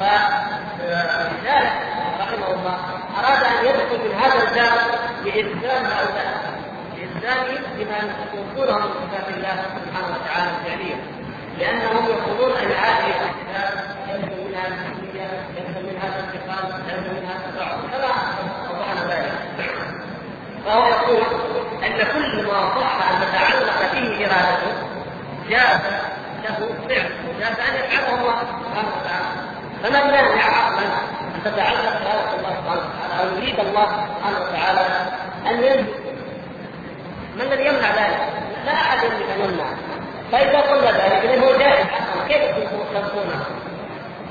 [0.00, 1.72] فلذلك
[2.20, 2.78] رحمه الله
[3.18, 4.78] أراد أن يدخل من هذا الباب
[5.24, 6.60] بإلزام هؤلاء.
[6.96, 7.44] بإلزام
[7.78, 7.98] بما
[8.34, 11.19] يقولونه من صفات الله سبحانه وتعالى الفعلية.
[11.60, 13.74] يقولون أن هذه الصفات
[14.08, 15.22] يلزم منها الحكميه
[15.56, 18.12] يلزم منها الانتقام يلزم منها التبعض كما
[18.70, 19.32] اوضحنا ذلك
[20.66, 21.22] فهو يقول
[21.84, 24.72] ان كل ما صح ان تتعلق به ارادته
[25.48, 25.80] جاز
[26.44, 29.30] له فعل جاز ان يفعله الله سبحانه وتعالى
[29.82, 30.86] فمن مانع عقلا
[31.34, 34.80] ان تتعلق اراده الله سبحانه وتعالى أو يريد الله سبحانه وتعالى
[35.46, 35.94] ان ينزل
[37.36, 38.20] ما الذي يمنع ذلك؟
[38.66, 39.64] لا أحد يملك ان يمنع
[40.32, 42.42] فاذا قلنا ذلك اذا هو جائز حقا كيف
[42.94, 43.44] تنكرونه؟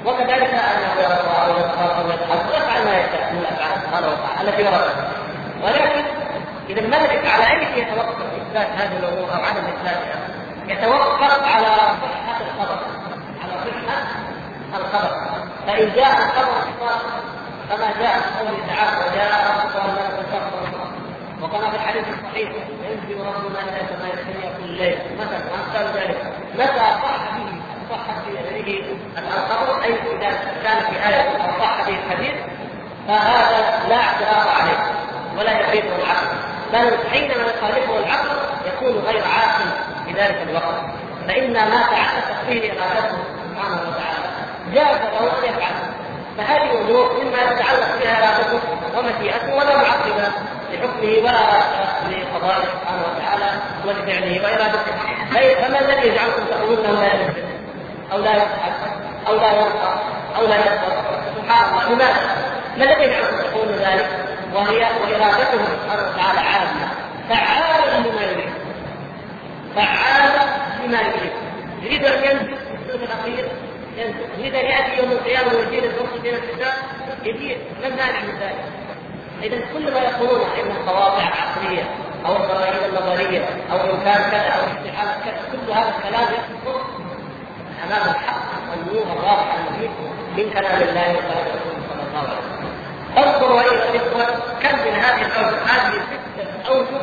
[0.05, 4.95] وكذلك انه يرفع يسخر أو يضحك ويفعل ما يشاء من الأفعال سبحانه وتعالى التي وردت.
[5.63, 6.03] ولكن
[6.69, 10.19] إذا الملك على أي شيء يتوقف إثبات هذه الأمور أو عدم إثباتها
[10.67, 12.79] يتوقف على صحة الخبر
[13.43, 15.39] على صحة الخبر.
[15.67, 16.61] فإن جاء الخبر
[17.69, 20.49] كما جاء في قوله تعالى وجاء ربك والملك صفا
[21.41, 22.49] وكما في الحديث الصحيح
[22.83, 26.17] ينزل ربنا إلى سماء الدنيا ليله مثلا وامثال ذلك؟
[26.55, 27.49] متى صح به؟
[27.89, 28.83] صح به
[29.17, 30.29] الخبر؟ أي إذا
[30.63, 32.35] كان في آية أو صح به الحديث
[33.07, 34.91] فهذا لا اعتراض عليه
[35.37, 36.37] ولا يفيده العقل.
[36.73, 38.29] بل حينما يخالفه العقل
[38.65, 39.69] يكون غير عاقل
[40.05, 40.75] في ذلك الوقت.
[41.27, 43.17] فإن ما تعلقت به إرادته
[43.51, 44.29] سبحانه وتعالى
[44.73, 45.98] جاز له ان يفعل.
[46.39, 48.59] فهذه امور مما يتعلق بها ارادته
[48.97, 50.31] ومشيئته ولا معقب
[50.71, 51.41] لحكمه ولا
[52.09, 53.49] لقضائه سبحانه وتعالى
[53.85, 54.91] ولفعله وإرادته.
[55.61, 57.43] فما الذي يجعلكم تقولون انه لا ينزل
[58.11, 58.73] أو لا يضحك
[59.27, 59.99] أو لا يرقى
[60.37, 60.91] أو لا يصبر
[61.35, 61.93] سبحان الله.
[61.93, 62.21] لماذا؟
[62.77, 64.07] ما الذي يجعلكم تقولون ذلك؟
[64.53, 66.89] وهي وإرادته سبحانه وتعالى عامة.
[67.29, 68.53] فعال لما يريد.
[69.75, 70.31] فعال
[70.83, 71.31] لما يريد.
[71.81, 73.49] يريد أن ينزل في الأخير
[73.99, 76.73] يريد ان ياتي يوم القيامة ويزيد الفرق بين الحساب
[77.23, 78.79] يزيد ما المانع من ذلك؟
[79.43, 81.83] إذا كل ما يقولونه ان القواطع العقليه
[82.25, 86.81] أو البراهين النظرية أو امكان كذا أو استحالة كذا كل هذا الكلام يسقط
[87.87, 89.91] أمام الحق والنور الواضح المبين
[90.37, 92.69] من كلام الله وكلام رسوله صلى الله عليه وسلم
[93.17, 94.25] انظروا ايها الاخوه
[94.61, 97.01] كم من هذه الأوجه هذه ستة أوجه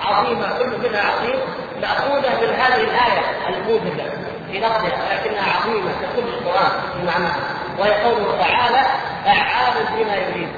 [0.00, 1.38] عظيمة كل منها عظيم
[1.82, 7.36] مأخوذة من هذه الآية الموجزة لفظها ولكنها عظيمة ككل القرآن في معناها
[7.78, 8.86] وهي قوله تعالى
[9.24, 10.48] فعال بما يريد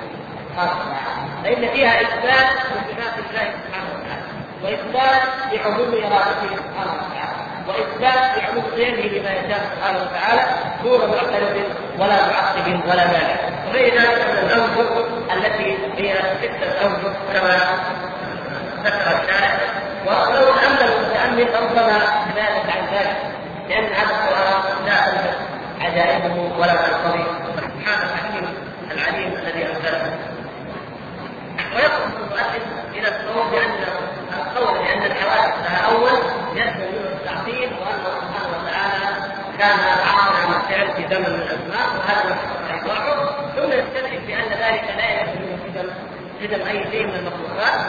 [1.44, 4.26] فإن فيها إثبات لصفات الله سبحانه وتعالى
[4.62, 5.22] وإثبات
[5.53, 7.36] لعموم إرادته سبحانه وتعالى
[7.68, 10.42] وإثبات لعموم علمه بما يشاء سبحانه وتعالى
[10.82, 11.62] دون معترض
[11.99, 13.36] ولا معقب ولا مانع
[13.72, 17.61] من الأوجه التي هي ستة أوجه كما
[18.84, 19.59] ذكر الشارع
[20.07, 21.99] ولو أن المتأمل ربما
[22.36, 23.36] ذلك عن ذلك.
[23.69, 27.25] لأن هذا القرآن لا تنفذ عجائبه ولا تنقضي
[27.57, 28.49] سبحان الحكيم
[28.93, 30.19] العليم الذي أنزله
[31.75, 32.64] ويقصد المؤلف
[32.95, 33.71] إلى القول بأن
[34.33, 36.19] القول بأن الحوادث لها أول
[36.55, 39.17] يلزم منه التعطيل وانه سبحانه وتعالى
[39.59, 43.25] كان عاصرا عن الفعل في زمن من الأزمان وهذا ما ايضاحه
[43.57, 45.93] ثم يستدرك بأن ذلك لا يلزم منه
[46.43, 47.81] قدم أي شيء من المخلوقات.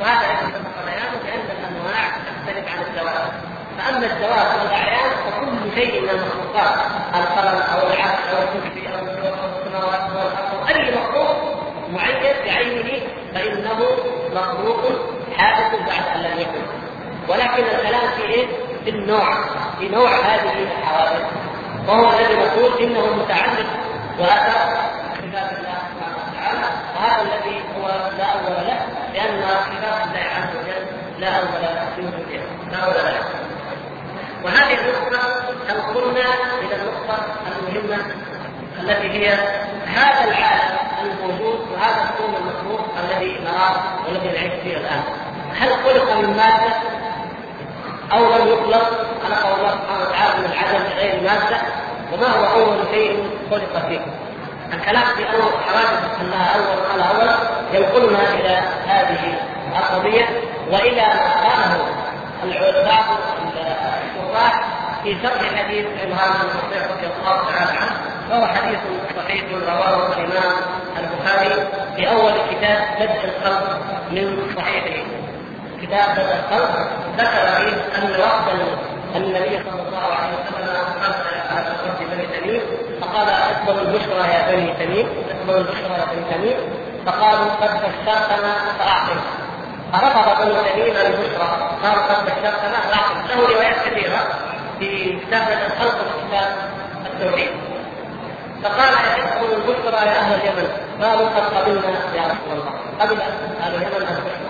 [0.00, 3.55] وهذا سبق بيانه بأن الأنواع تختلف عن الزواج.
[3.78, 6.74] فأما الزواج والاعيان فكل شيء من المخلوقات
[7.14, 11.36] القلم أو العقل أو الكرسي أو السماوات أو الأرض أو أي مخلوق
[11.92, 13.86] معين بعينه فإنه
[14.34, 14.80] مخلوق
[15.36, 16.62] حادث بعد أن لم يكن.
[17.28, 18.46] ولكن الكلام في إيه؟
[18.84, 19.34] في النوع
[19.78, 21.24] في نوع هذه الحوادث.
[21.88, 23.66] وهو الذي نقول إنه متعلق
[24.18, 24.76] واثر
[25.14, 26.68] صفات الله سبحانه وتعالى.
[26.96, 30.86] وهذا الذي هو لا أول له لأن صفات الله عز وجل
[31.20, 31.76] لا أول له.
[32.72, 33.46] لا أول له.
[34.46, 35.18] وهذه النقطة
[35.68, 36.24] تنقلنا
[36.62, 38.04] إلى النقطة المهمة
[38.80, 39.32] التي هي
[39.86, 43.76] هذا العالم الموجود وهذا الكون المخلوق الذي نراه
[44.06, 45.02] والذي نعيش فيه الآن؟
[45.60, 46.74] هل خلق من مادة
[48.12, 48.90] أو لم يخلق؟
[49.24, 51.60] خلقه الله سبحانه وتعالى من العدم غير مادة.
[52.12, 54.00] وما هو أول شيء خلق فيه؟
[54.72, 57.34] الكلام في أول حوادث أنها أول على أول
[57.72, 59.38] ينقلنا إلى هذه
[59.78, 60.28] القضية
[60.72, 62.05] وإلى ما قاله
[62.42, 63.04] بعض
[63.46, 64.64] الشراح
[65.02, 67.96] في شرح حديث عمران بن حصين رضي الله تعالى عنه
[68.30, 68.78] وهو حديث
[69.16, 70.52] صحيح رواه الإمام
[70.98, 73.80] البخاري في أول كتاب بدء الخلق
[74.10, 75.04] من صحيحه.
[75.82, 76.70] كتاب بدء الخلق
[77.18, 78.46] ذكر فيه أن وقت
[79.16, 82.62] النبي صلى الله عليه وسلم خلق على صفه بني تميم
[83.00, 86.56] فقال اكبر البشرى يا بني تميم اكبر البشرى يا بني تميم.
[87.06, 89.20] فقالوا قد بشرتنا فأعطنا.
[90.00, 91.70] فرفض بنو تميم البشرى
[92.08, 94.18] قد بشرتنا فاعطنا له روايات كثيرة
[94.78, 96.56] في كتاب الخلق وكتاب
[97.06, 97.50] التوحيد
[98.62, 100.68] فقال يحبكم البشرى يا أهل اليمن
[101.02, 103.16] قالوا قد قبلنا يا رسول الله قبل
[103.62, 104.46] أهل اليمن البشرى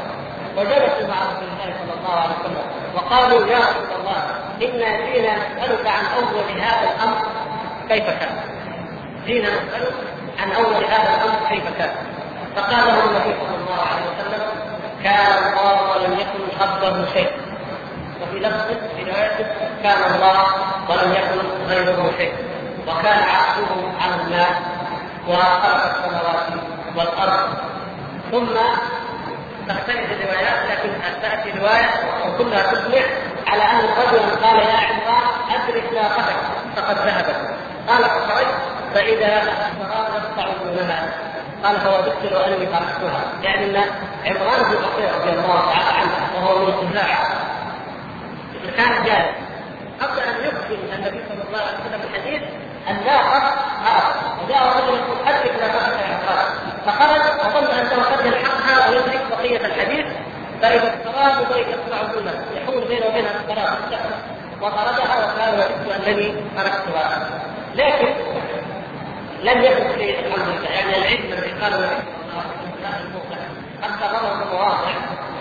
[0.57, 4.23] وجلسوا مع رسول الله صلى الله عليه وسلم وقالوا يا رسول الله
[4.63, 7.17] إنا جئنا نسألك عن أول هذا الأمر
[7.89, 8.37] كيف كان؟
[9.27, 9.93] جئنا نسألك
[10.39, 11.91] عن أول هذا الأمر كيف كان؟
[12.57, 14.43] فقال له النبي صلى الله عليه وسلم
[15.05, 17.31] كان الله ولم يكن قبله شيء.
[18.23, 18.67] وفي لفظ
[18.97, 19.47] في روايته
[19.83, 20.45] كان الله
[20.89, 22.35] ولم يكن غيره شيء.
[22.87, 24.63] وكان عقله على الماء
[25.29, 26.47] وخلق السماوات
[26.97, 27.49] والأرض.
[28.33, 28.57] ثم
[29.69, 30.91] تختلف الروايات لكن
[31.23, 31.89] تاتي روايه
[32.27, 33.03] وكلها تجمع
[33.47, 36.37] على أن رجلا قال يا عمران أدرك ناقتك
[36.77, 37.37] فقد ذهبت
[37.89, 38.55] قال فخرجت
[38.95, 41.09] فإذا الاسرار يقطعونها
[41.65, 43.23] قال فوجدت لو اني تركتها.
[43.43, 43.85] يعني أن
[44.27, 47.27] عمران بن الخطيب رضي الله تعالى عنه وهو من الخزاعه
[48.77, 49.37] كان جالس
[50.01, 52.43] قبل أن يخبر النبي صلى الله عليه وسلم الحديث
[52.91, 53.39] الناقه
[53.85, 56.49] هرب وجاء رجل يقول ادرك ناقتك يا عمران
[56.87, 60.07] فخرج وظن أنه قد يلحقها ويدرك بقية الحديث.
[60.63, 62.03] فإذا السراب بين يصنع
[62.55, 63.79] يحول بينه وبينها السراب
[64.61, 67.29] وطردها وقال وجدت أنني تركتها.
[67.75, 68.15] لكن
[69.47, 72.03] لم يكن شيء الحمد لله يعني العلم الذي قال النبي
[73.83, 74.91] حتى ظهر المواضع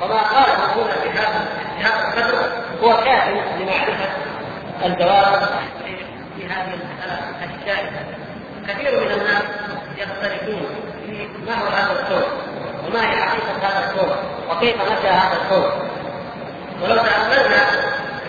[0.02, 1.48] وما قاله هنا في هذا
[1.78, 2.52] في هذا القدر
[2.84, 3.28] هو كافٍ
[3.60, 4.10] لمعرفة
[4.86, 5.50] الجواب
[6.36, 7.20] في هذه المسألة
[7.62, 8.00] الشائكه
[8.68, 9.44] كثير من الناس
[9.98, 10.66] يختلفون
[11.06, 12.24] في ما هو هذا الكون
[12.88, 14.16] وما هي حقيقة هذا الكون
[14.50, 15.72] وكيف نشا هذا الكون.
[16.82, 17.66] ولو تأملنا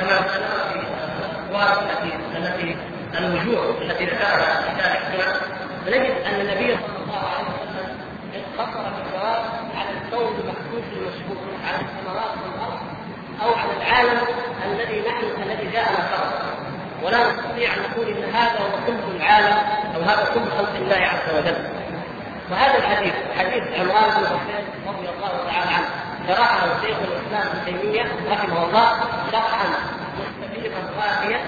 [0.01, 2.77] كما سنرى في الابواب التي التي
[3.15, 5.37] الوجوه التي ذكرها في ذلك
[5.87, 7.99] فنجد أن النبي صلى الله عليه وسلم
[8.35, 9.45] اقتصر في الجواب
[9.77, 12.79] على الكون المحدود المشهور على السماوات والارض
[13.43, 14.21] أو على العالم
[14.73, 16.57] الذي نحن الذي جاءنا خلق
[17.03, 19.57] ولا نستطيع أن نقول إن هذا هو كل العالم
[19.97, 21.57] أو هذا كل خلق الله عز وجل.
[22.51, 25.87] وهذا الحديث حديث عمران بن حسين رضي الله تعالى عنه
[26.29, 28.89] شرحه شيخ الإسلام ابن تيمية رحمه الله
[29.33, 29.67] شرحا
[30.19, 31.41] مستفيضا غافيا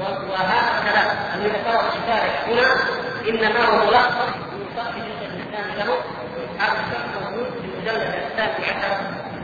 [0.00, 2.76] وهذا الكلام الذي ذكره الشارع هنا
[3.28, 4.12] إنما هو ملخص
[4.52, 5.96] من شرح شيخ الإسلام له
[6.60, 9.00] الشرح موجود في المجلد الثاني عشر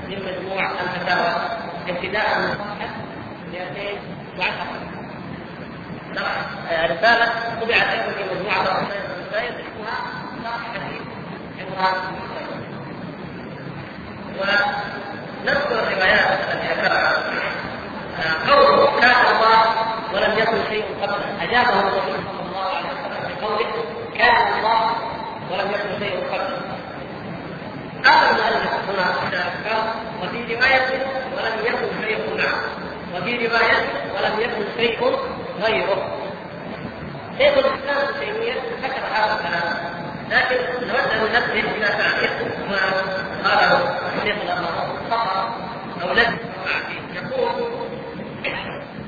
[0.09, 1.33] من مجموع الفتاوى
[1.89, 2.91] ابتداء من صفحه
[3.53, 4.89] 210
[6.73, 7.27] رسالة
[7.61, 9.97] طبعت أيضا في مجموعة الرسائل اسمها
[10.45, 11.03] شرح حديث
[11.61, 11.95] عمران
[14.39, 17.13] ونذكر الروايات التي ذكرها
[18.49, 19.65] قوله كان الله
[20.15, 23.85] ولم يكن شيء قبله أجابه النبي صلى الله عليه وسلم بقوله
[24.19, 24.91] كان الله
[25.51, 26.61] ولم يكن شيء قبله
[28.05, 29.05] قال المؤلف هنا
[29.69, 31.07] قال وفي رواية
[31.37, 32.61] ولم يكن شيء معه
[33.15, 33.79] وفي رواية
[34.15, 34.99] ولم يكن شيء
[35.63, 36.19] غيره.
[37.39, 38.53] شيخ الإسلام ابن تيمية
[38.83, 39.99] ذكر هذا الكلام
[40.31, 42.33] لكن نود أن ننبه إلى تعليق
[42.71, 42.81] ما
[43.51, 44.37] قاله الشيخ
[45.11, 45.49] فقط
[46.03, 46.39] أو لم
[47.15, 47.49] يقول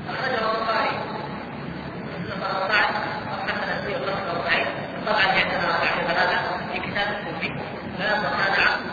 [0.09, 0.90] أخرجه البخاري
[5.07, 6.37] طبعا يعتبر بعد هذا
[6.73, 7.51] في كتاب التوحيد
[7.99, 8.90] لا وكان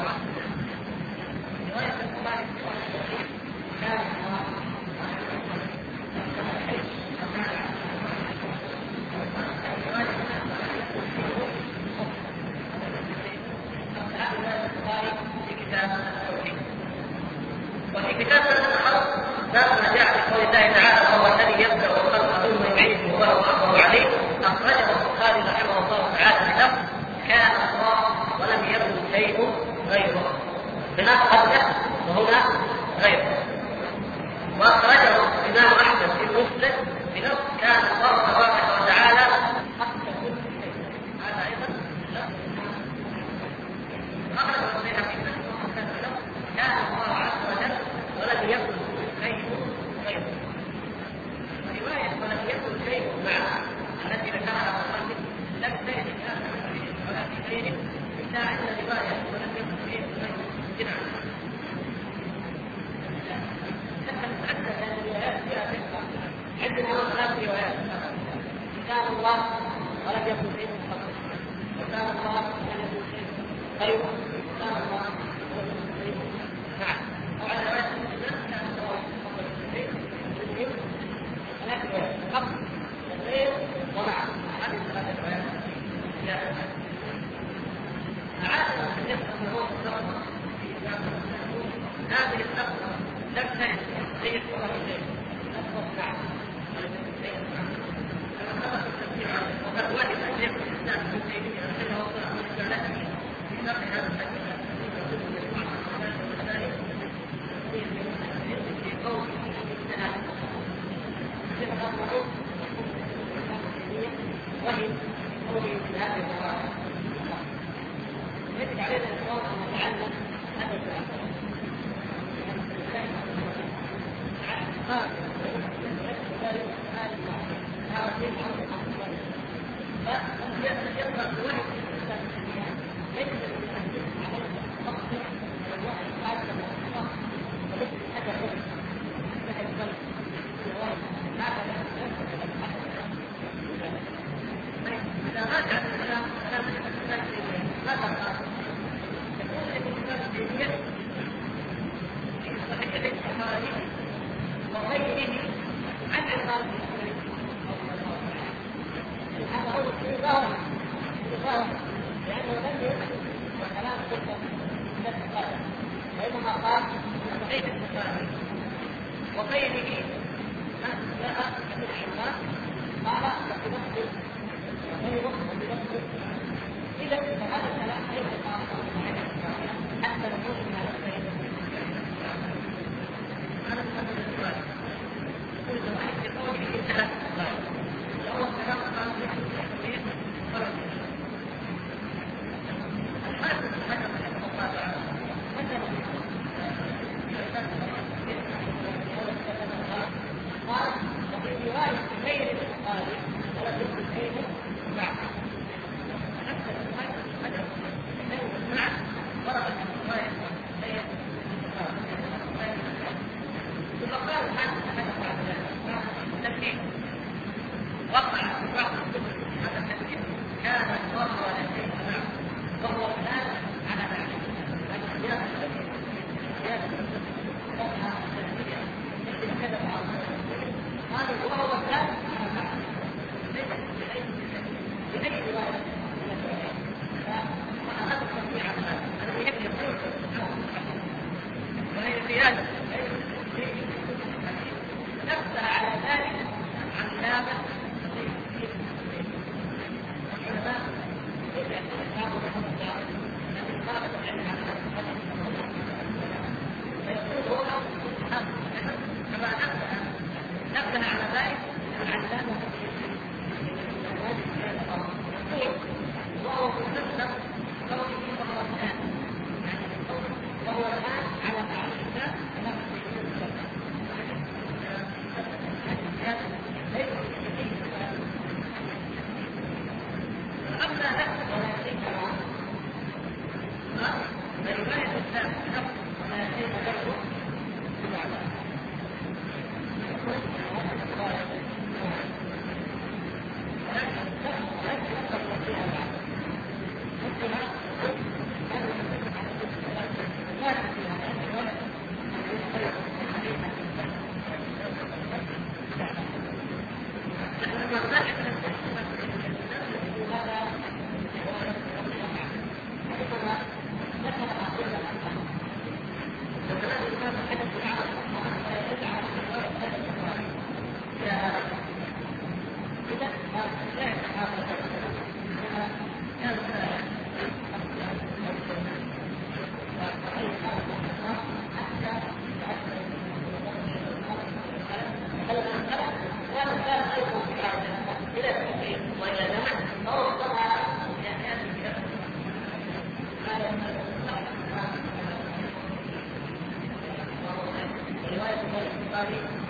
[349.19, 349.68] ذكر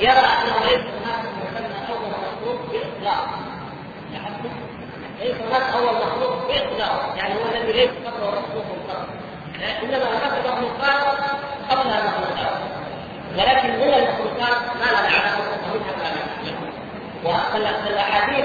[0.00, 3.28] يرى أنه ليس هناك مسمى أول مخلوق باطلاق
[4.12, 4.50] لاحظتم؟
[5.20, 9.08] ليس هناك أول مخلوق باطلاق يعني هو الذي ليس قبله مخلوق فقط
[9.82, 11.18] إنما هناك مخلوقات
[11.70, 12.58] قبلها مخلوقات
[13.32, 15.38] ولكن من المخلوقات ما لا نعلمه
[15.74, 16.18] ومنها
[17.24, 18.44] ما والأحاديث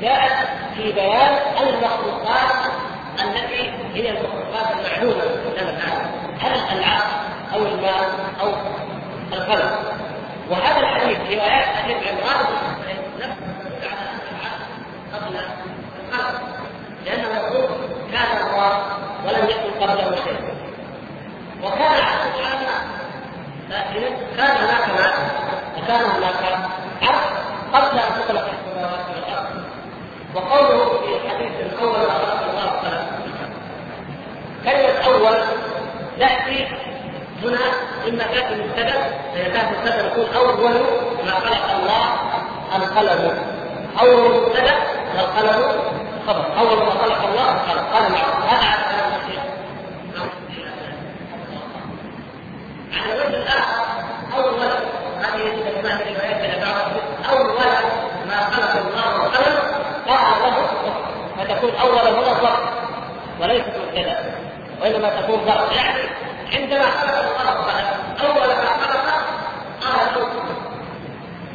[0.00, 2.72] جاءت في بيان المخلوقات
[3.20, 5.24] التي هي المخلوقات المعلومة.
[5.56, 6.08] لنا تعالى
[6.40, 8.10] هل العقل أو الماء
[8.40, 8.48] أو
[9.32, 10.03] القلم
[10.50, 12.46] وهذا الحديث روايات حديث عمران
[13.18, 14.64] نفسه على ان العقل
[15.14, 16.38] قبل القلم
[17.04, 17.68] لأنه يقول
[18.12, 18.82] كان الله
[19.26, 20.54] ولم يكن قبله شيء.
[21.62, 22.68] وكان العقل سبحانه
[23.70, 25.14] لكن كان هناك ماء
[25.78, 26.58] وكان هناك
[27.02, 27.24] عرش
[27.72, 29.64] قبل أن تخلق السماوات والأرض.
[30.34, 33.06] وقوله في حديث اول ما خلق الله القلم
[34.64, 35.38] كلمة أول
[36.18, 36.66] تأتي
[37.44, 37.58] هنا
[38.08, 38.92] إما كانت المبتدا
[39.34, 40.72] فاذا كانت المبتدا يكون أول
[41.26, 42.04] ما خلق الله
[42.76, 43.38] القلم.
[44.00, 44.74] أول مبتدأ
[45.16, 45.72] والقلم
[46.26, 46.46] خبر.
[46.58, 47.84] أول ما خلق الله القلم.
[47.94, 49.42] قال نعم هذا على كلام الشيخ
[52.92, 53.84] على الوجه الآخر
[54.36, 54.84] أول هذه
[57.30, 57.46] أول
[58.28, 59.58] ما خلق الله القلم
[60.08, 60.66] قال له
[61.38, 62.58] فتكون أول هنا ظرف
[63.40, 64.34] وليست مبتدأ
[64.82, 66.00] وإنما تكون ظرف يعني
[66.54, 67.84] عندما خلق الله
[68.22, 69.06] اول ما خلق
[69.80, 70.28] قال له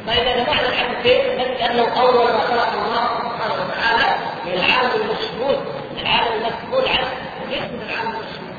[0.06, 5.58] فاذا جمعنا الحديثين نجد أنه أول ما خلق الله سبحانه وتعالى من العالم المشهود
[6.00, 7.08] العالم المسؤول عنه
[7.52, 8.50] اسم العالم المشهود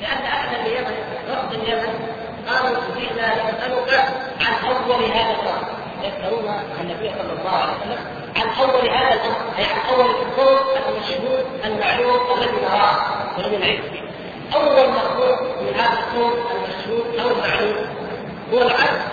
[0.00, 0.94] لأن أهل اليمن
[1.30, 2.08] رفض اليمن.
[2.48, 4.04] قالوا جئنا نسالك
[4.40, 5.68] عن أول هذا الأمر.
[6.02, 7.98] يسألون النبي صلى الله عليه وسلم
[8.36, 9.36] عن أول هذا الأمر.
[9.58, 10.58] أي عن أول الكون
[10.88, 12.96] المشهود المعلوم الذي نراه.
[13.36, 14.07] والذي نعيش فيه.
[14.54, 17.86] أول مخلوق من هذا الكون المشهود أو المعلوم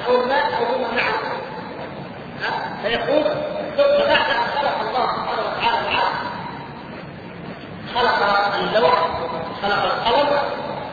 [0.07, 1.13] أو الماء أو هما معا
[2.83, 3.23] فيقول
[3.77, 6.15] ثم بعد ان خلق الله سبحانه وتعالى العالم
[7.95, 8.19] خلق
[8.55, 9.07] اللوح
[9.61, 10.39] خلق القلم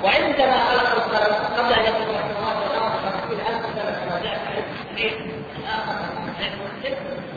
[0.05, 4.39] وعندما خلق القلم قبل أن يكون السماوات والارض خمسين ألف سنة كما جاء
[4.97, 6.02] في الآخر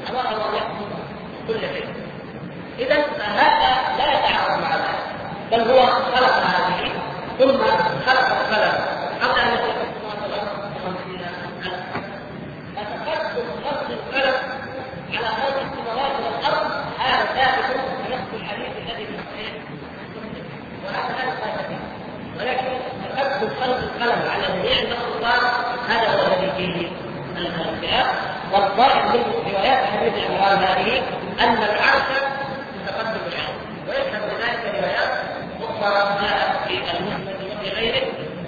[0.09, 0.89] أمر الله يحكم
[1.47, 1.87] كل شيء.
[2.79, 5.04] اذا هذا لا يتعارض مع ذلك.
[5.51, 6.91] بل هو خلق هذه.
[7.39, 7.57] ثم
[8.05, 8.73] خلق القلم
[9.21, 11.75] قبل أن يكون السماوات والارض خمسين الف
[12.75, 14.35] فتقدم خلق القلم
[15.13, 17.77] على خلق السماوات والارض هذا ثابت
[18.11, 19.53] نفس الحديث الذي في الصحيح
[22.39, 22.77] ولكن
[23.15, 25.41] تقدم خلق القلم على جميع المخلوقات
[25.89, 26.87] هذا هو الذي فيه
[27.37, 28.07] الخلاف
[28.53, 29.23] والظاهر من
[29.53, 31.01] روايات حديث عمران هذه
[31.39, 32.09] أن العرش
[32.81, 33.55] متقدم العلم
[33.87, 35.35] ويشهد بذلك روايات
[35.85, 37.91] أخرى جاءت في المسند وفي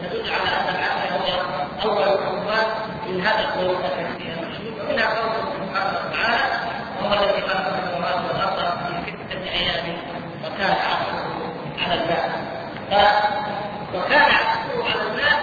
[0.03, 1.31] تدل على ان العرش
[1.85, 2.67] هو اول الاموات
[3.07, 4.37] من هذا القول التكفير
[4.81, 6.53] ومنها قوله سبحانه وتعالى
[7.01, 9.97] وهو الذي خلق السماوات والارض في سته أيام
[10.45, 11.17] وكان عرشه
[11.83, 12.29] على الماء
[13.95, 15.39] وكان عرشه على الماء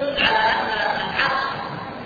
[0.00, 1.42] تدل على ان العرش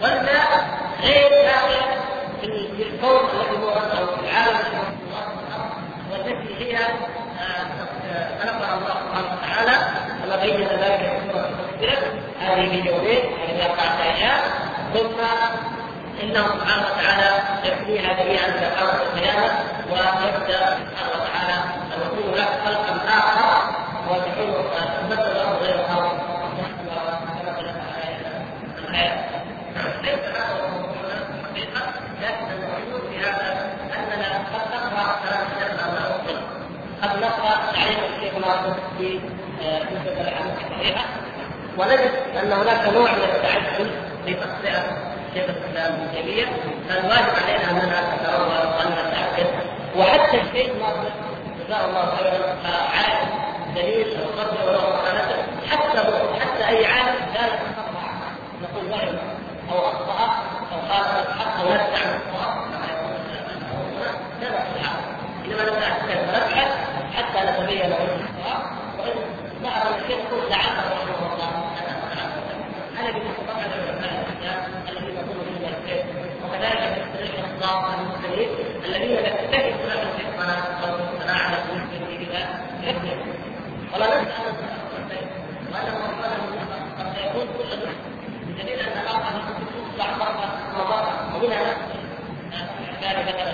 [0.03, 0.69] والماء
[1.03, 1.99] غير داخل
[2.41, 5.23] في الكون الذي هو أو في العالم الذي هو
[6.13, 6.79] والتي هي
[8.43, 9.77] خلقها الله سبحانه وتعالى
[10.25, 12.13] كما بين ذلك في سوره المدثر
[12.83, 13.63] في يومين يعني
[14.03, 14.41] أيام
[14.95, 15.21] ثم
[16.23, 19.51] انه سبحانه وتعالى يكفيها جميعا إلى قامه القيامه
[19.91, 21.57] ويبدا سبحانه وتعالى
[22.05, 23.71] يكون لك خلقا اخر
[24.11, 24.65] وتكون
[25.01, 25.75] تبدل الأرض غير
[28.89, 29.19] الحياة
[30.03, 30.57] ليس هذا
[31.35, 31.83] الحقيقة
[32.23, 32.47] لكن
[33.11, 36.41] في هذا اننا قد نقرا كلام الشيخ
[37.03, 38.35] قد نقرا تعليم الشيخ
[38.99, 39.21] في
[41.79, 42.11] ونجد
[42.43, 43.91] ان هناك نوع من التعجل
[44.27, 44.83] في تصديق
[45.35, 46.47] شيخ الاسلام ابن تيميه
[46.89, 49.47] فالواجب علينا اننا نتروى وأن نتاكد
[49.97, 51.11] وحتى الشيخ ناصر
[51.67, 52.57] جزاه الله خيرا
[52.95, 53.29] عالم
[53.77, 55.99] دليل أو قدر وله مكانته حتى
[56.41, 57.89] حتى أي عالم لا يتصرف
[58.63, 59.19] نقول وهم
[59.73, 60.35] أو أخطأ
[60.73, 62.59] أو خالف الحق أو نسى عن الصواب
[65.47, 66.73] إنما نتاكد ونبحث
[67.17, 68.63] حتى نتبين وجه الصواب
[68.99, 69.15] وإن
[69.65, 71.18] بعض الشيخ يقول لعله
[73.07, 74.61] بالنسبة طبعا للعلماء الاسلام
[75.83, 76.05] الخير
[76.45, 78.49] وكذلك يستريح الاصدار المسلمين
[78.85, 79.19] الذين
[80.39, 81.57] الصلاه أو في الصلاه على
[81.91, 82.41] سبيل إلى
[83.95, 84.53] ولا نسال
[85.73, 85.97] وانه
[86.99, 87.89] قد يكون كل
[88.47, 89.23] بدليل أن بعض
[89.99, 90.47] تصبح مرة
[90.79, 91.65] مضره ومنها
[93.03, 93.53] ذلك مثلا.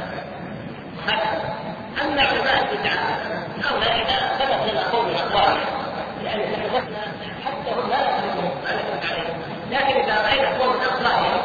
[1.07, 1.55] هكذا
[2.03, 3.05] اما علماء البدعه
[3.65, 5.85] هؤلاء إذا ثبت لنا قول اقوالهم
[6.23, 6.95] لأن نحن
[7.45, 9.34] حتى هم لا يعلمون ما نثبت عليهم.
[9.71, 11.43] لكن إذا راينا قول اقوالهم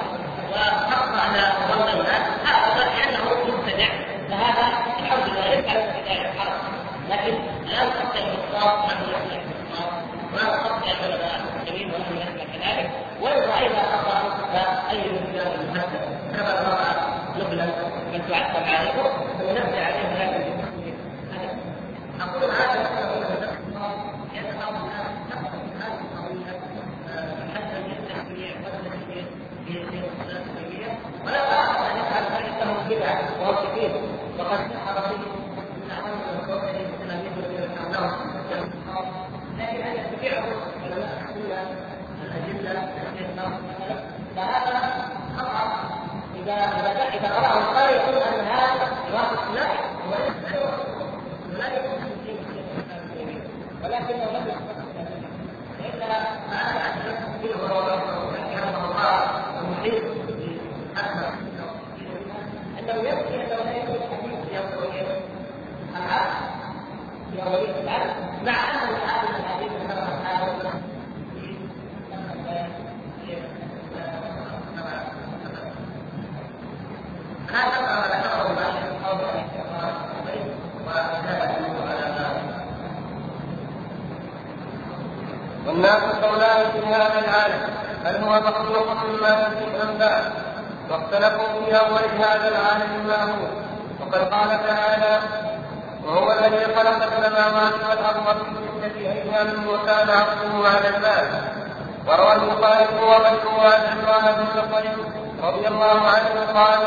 [0.51, 3.89] واخطانا ظننا هذا لأنه مبتدع
[4.29, 4.67] فهذا
[4.99, 6.59] الحمد لله ليس على بدايه الحرب.
[7.09, 7.33] لكن
[7.65, 9.91] لا نقطع الخطاب نحن الخطاب
[10.33, 12.89] ولا نقطع العلماء المسلمين ونحن نسمع كذلك
[13.21, 14.19] وإن راينا خطا
[14.53, 16.01] فاي مسلم المهدد
[16.35, 16.95] كما رأى
[17.39, 17.65] نبلا
[18.13, 19.01] من تعتب عليه
[19.43, 20.59] ونبدأ عليه
[21.31, 21.57] لكن
[22.21, 22.89] أقول هذا
[31.25, 33.01] ولا اعرف ان يفعل ذلك
[33.63, 33.91] كثير
[34.39, 35.17] وقد سحر فيه
[36.99, 37.39] من الذين
[39.59, 40.45] لكن أن يتبعه
[40.83, 41.19] علماء
[43.19, 43.59] السنة
[44.35, 45.89] فهذا خطا
[46.35, 49.65] اذا إذا إذا يقول ان هذا يوافق لا
[50.07, 50.35] وليس
[51.57, 51.99] لا يكون
[53.83, 54.79] ولكنه لم يختص
[55.79, 55.99] لأن
[56.49, 60.03] ما أنا اتكلم فيه هو رحمه الله المحيط
[60.95, 61.33] باكثر
[62.79, 65.07] انه يكفي انه لا يكون حديث في اوليه
[65.97, 66.49] العبد
[67.31, 68.13] في اوليه العبد
[68.45, 70.79] مع ان هذه الحديث كما هذا
[77.51, 79.19] هذا ما ذكره المؤلف قول
[85.67, 87.61] والناس قولان في هذا العالم
[88.05, 90.31] هل هو مخلوق مما تنفي الانباء
[90.89, 93.47] واختلفوا في اول هذا العالم ما هو؟
[94.01, 95.19] وقد قال تعالى
[96.05, 101.53] وهو الذي خلق السماوات والأرض في ستة أيام وكان عرشه على الماء
[102.07, 104.95] وروى البخاري ومسروق عن عمران بن بكر
[105.43, 106.79] رضي الله عنه قال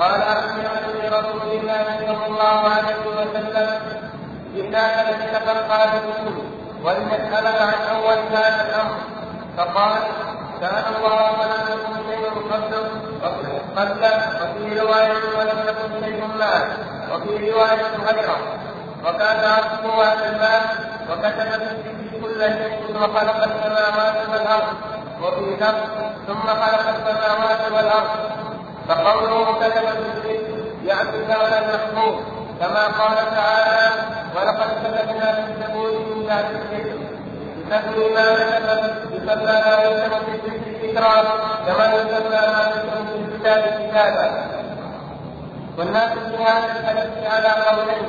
[0.00, 3.80] قال أخبرت لرسول الله صلى الله عليه وسلم
[4.56, 6.52] إنا لنسألك قادمون
[6.84, 8.96] ولنسألك عن أول هذا الأمر
[9.56, 10.02] فقال
[10.60, 14.04] سأل الله فلم يكن شيء قبل
[14.42, 16.66] وفي رواية ولم يكن شيء معه
[17.12, 18.38] وفي رواية غيره
[19.04, 20.62] وكان عرشه على الماء
[21.10, 24.74] وكتب في كل شيء وخلق السماوات والأرض.
[25.22, 25.90] وفي لفظ
[26.26, 28.10] ثم خلق السماوات والأرض.
[28.88, 29.86] فقوله كتب
[30.22, 30.38] في
[30.86, 32.14] يعني كون المحفوظ
[32.60, 33.90] كما قال تعالى
[34.36, 36.98] ولقد كتبنا في الزبور من بعد الذكر.
[37.66, 41.22] يسمي ما كتب يسمى ما يكتب في ذكرا
[41.66, 44.44] كما يسمى ما يكتب في الكتاب كتابا
[45.78, 48.08] والناس في هذا الحديث على قولين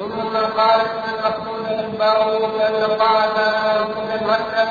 [0.00, 4.68] منهم من قال إن المقصود اخباره بان الله كان موجودا وحده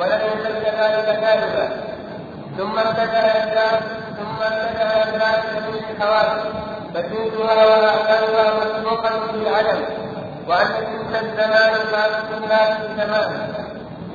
[0.00, 1.68] ولم يزل ذلك كاذبا.
[2.58, 3.80] ثم اتجه إلى
[4.18, 6.42] ثم اتجه إلى سبيل الحوادث
[6.94, 9.84] فجودها واحكامها مسبوقا في عدم
[10.48, 10.66] وأن
[11.12, 13.54] تلك الزمان ما في زمان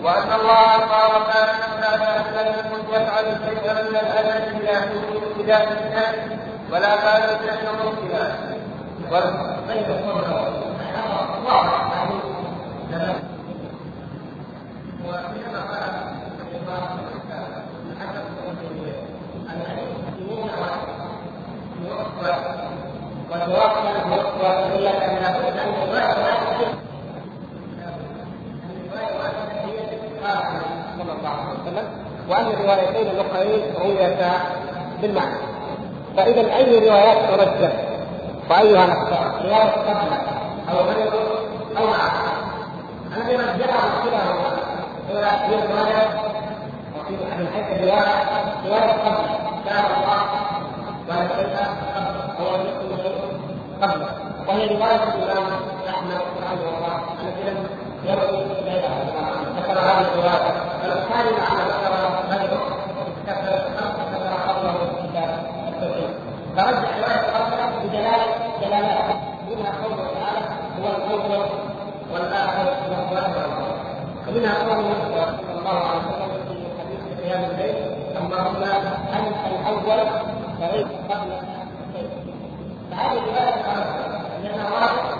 [0.03, 5.63] وان الله قال كان بعد ان لم يكن يفعل شيئا من الازل إلى حين ابتداء
[5.85, 6.15] الناس
[6.71, 8.35] ولا كان الشيء ممكنا
[9.11, 9.59] وإنما
[15.61, 15.93] قال
[17.99, 18.30] حسب
[23.31, 24.91] والجواب كان هو إلا
[30.97, 31.87] صلى الله عليه وسلم
[32.29, 34.31] وأن الروايتين الأخرين رويتا
[35.01, 35.39] بالمعنى.
[36.17, 37.71] فإذا أي روايات ترجح
[38.49, 40.11] وأيها نختار رواية قبل
[40.71, 41.11] أو غير
[41.77, 42.11] أو معه
[43.17, 44.49] الذي رجحه كلاهما
[45.47, 46.07] هي رواية.
[47.09, 48.15] من حيث الرواية
[48.65, 48.91] رواية.
[48.91, 49.25] قبل.
[49.65, 50.21] كان الله
[51.09, 51.23] ولا
[52.39, 52.45] هو
[53.81, 54.09] قبله
[54.47, 55.45] وهي رواية الإمام
[55.89, 56.95] أحمد رحمه الله.
[57.23, 57.57] التي لم
[58.05, 58.59] يروي
[61.14, 61.93] هذه معنى ذكر
[62.30, 62.61] غيره
[63.27, 65.30] ذكر قبله في كتاب
[65.68, 66.10] التوحيد
[66.56, 68.26] فرجح رواية قبله بدلالة
[68.61, 69.15] دلالات
[69.49, 70.45] منها قوله تعالى
[70.80, 71.49] هو الأول
[72.14, 73.47] والآخر والظاهر
[74.27, 77.76] ومنها قوله صلى الله عليه وسلم في حديث قيام الليل
[78.22, 78.64] اللهم
[79.14, 80.07] أنت الأول
[80.60, 81.31] فغير قبل
[82.91, 83.56] فهذه الرواية
[84.43, 85.18] لأنها واضحة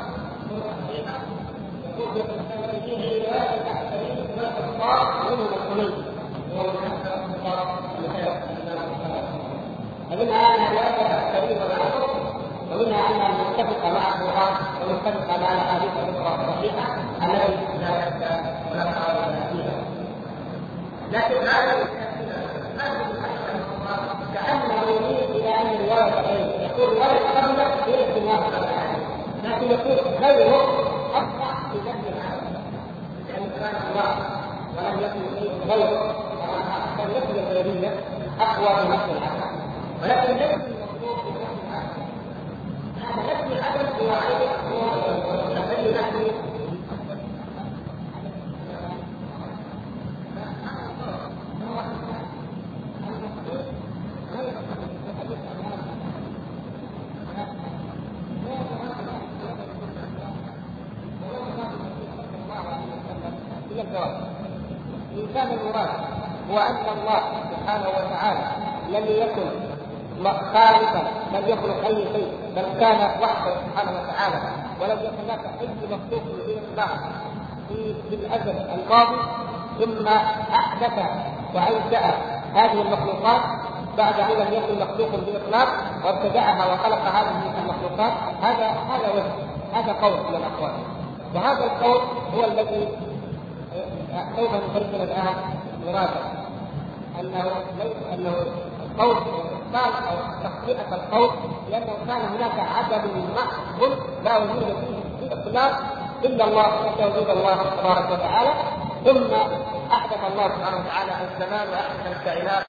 [1.98, 5.94] يقول في فيه رواية تحتوي رواية منهم الحميد
[6.56, 7.68] وهو من أكثر الخطاب
[10.20, 12.12] فمنها أنها رواية تحتوي ومعروف
[12.72, 19.36] ومنها أنها متفقة مع القرآن ومتفقة مع الأحاديث الأخرى الصحيحة التي لا شك ولا تعارض
[19.52, 19.76] فيها
[21.12, 21.88] لكن هذا
[24.34, 27.60] كأنه يميل إلى أن الورثة غير يقول الورثة قبل
[27.92, 28.44] هي استمرار
[29.44, 30.64] لكن يقول غيره
[31.14, 32.64] أصبح في نفس العالم.
[33.28, 34.16] لأن كلام الله
[34.78, 36.16] ولم يكن شيء غيره.
[36.98, 37.94] كان يكن الغيرية
[38.40, 39.29] أقوى من نفس العالم.
[40.02, 41.30] ولكن ليس المطلوب في
[43.32, 44.50] نفس العالم هذا نفس العدم
[51.68, 51.80] هو هو
[63.76, 64.30] هي الجواب
[65.14, 65.90] إن كان المراد
[66.52, 67.22] هو أن الله
[67.52, 68.48] سبحانه وتعالى
[68.90, 69.69] لم يكن
[70.28, 74.40] خالقا لم يخلق أي شيء بل كان وحده سبحانه وتعالى
[74.82, 77.00] ولم يكن هناك أي مخلوق بالإطلاق
[77.70, 79.18] في في الأزل الماضي
[79.80, 80.08] ثم
[80.54, 81.00] أحدث
[81.54, 82.14] وأنشأ
[82.54, 83.42] هذه المخلوقات
[83.98, 85.68] بعد أن لم يكن مخلوق بإطلاق
[86.06, 88.14] وابتدعها وخلق هذه المخلوقات.
[88.42, 89.34] هذا هذا وجه
[89.74, 90.72] هذا قول من الأقوال.
[91.36, 92.02] وهذا القول
[92.36, 92.88] هو الذي
[94.36, 95.36] سوف نفصل الآن؟
[95.88, 96.22] مرادا.
[97.20, 97.52] أنه
[98.14, 98.34] أنه
[98.86, 99.16] القول
[99.76, 101.30] قال أو تخطئه القول
[101.70, 103.06] لأنه كان هناك عدد
[103.36, 105.80] محض لا وجود فيه باطلاق
[106.26, 108.54] إلا الله وجود الله تبارك وتعالى.
[109.06, 109.34] ثم
[109.92, 112.69] أحدث الله سبحانه وتعالى الزمان وأحدث الكائنات.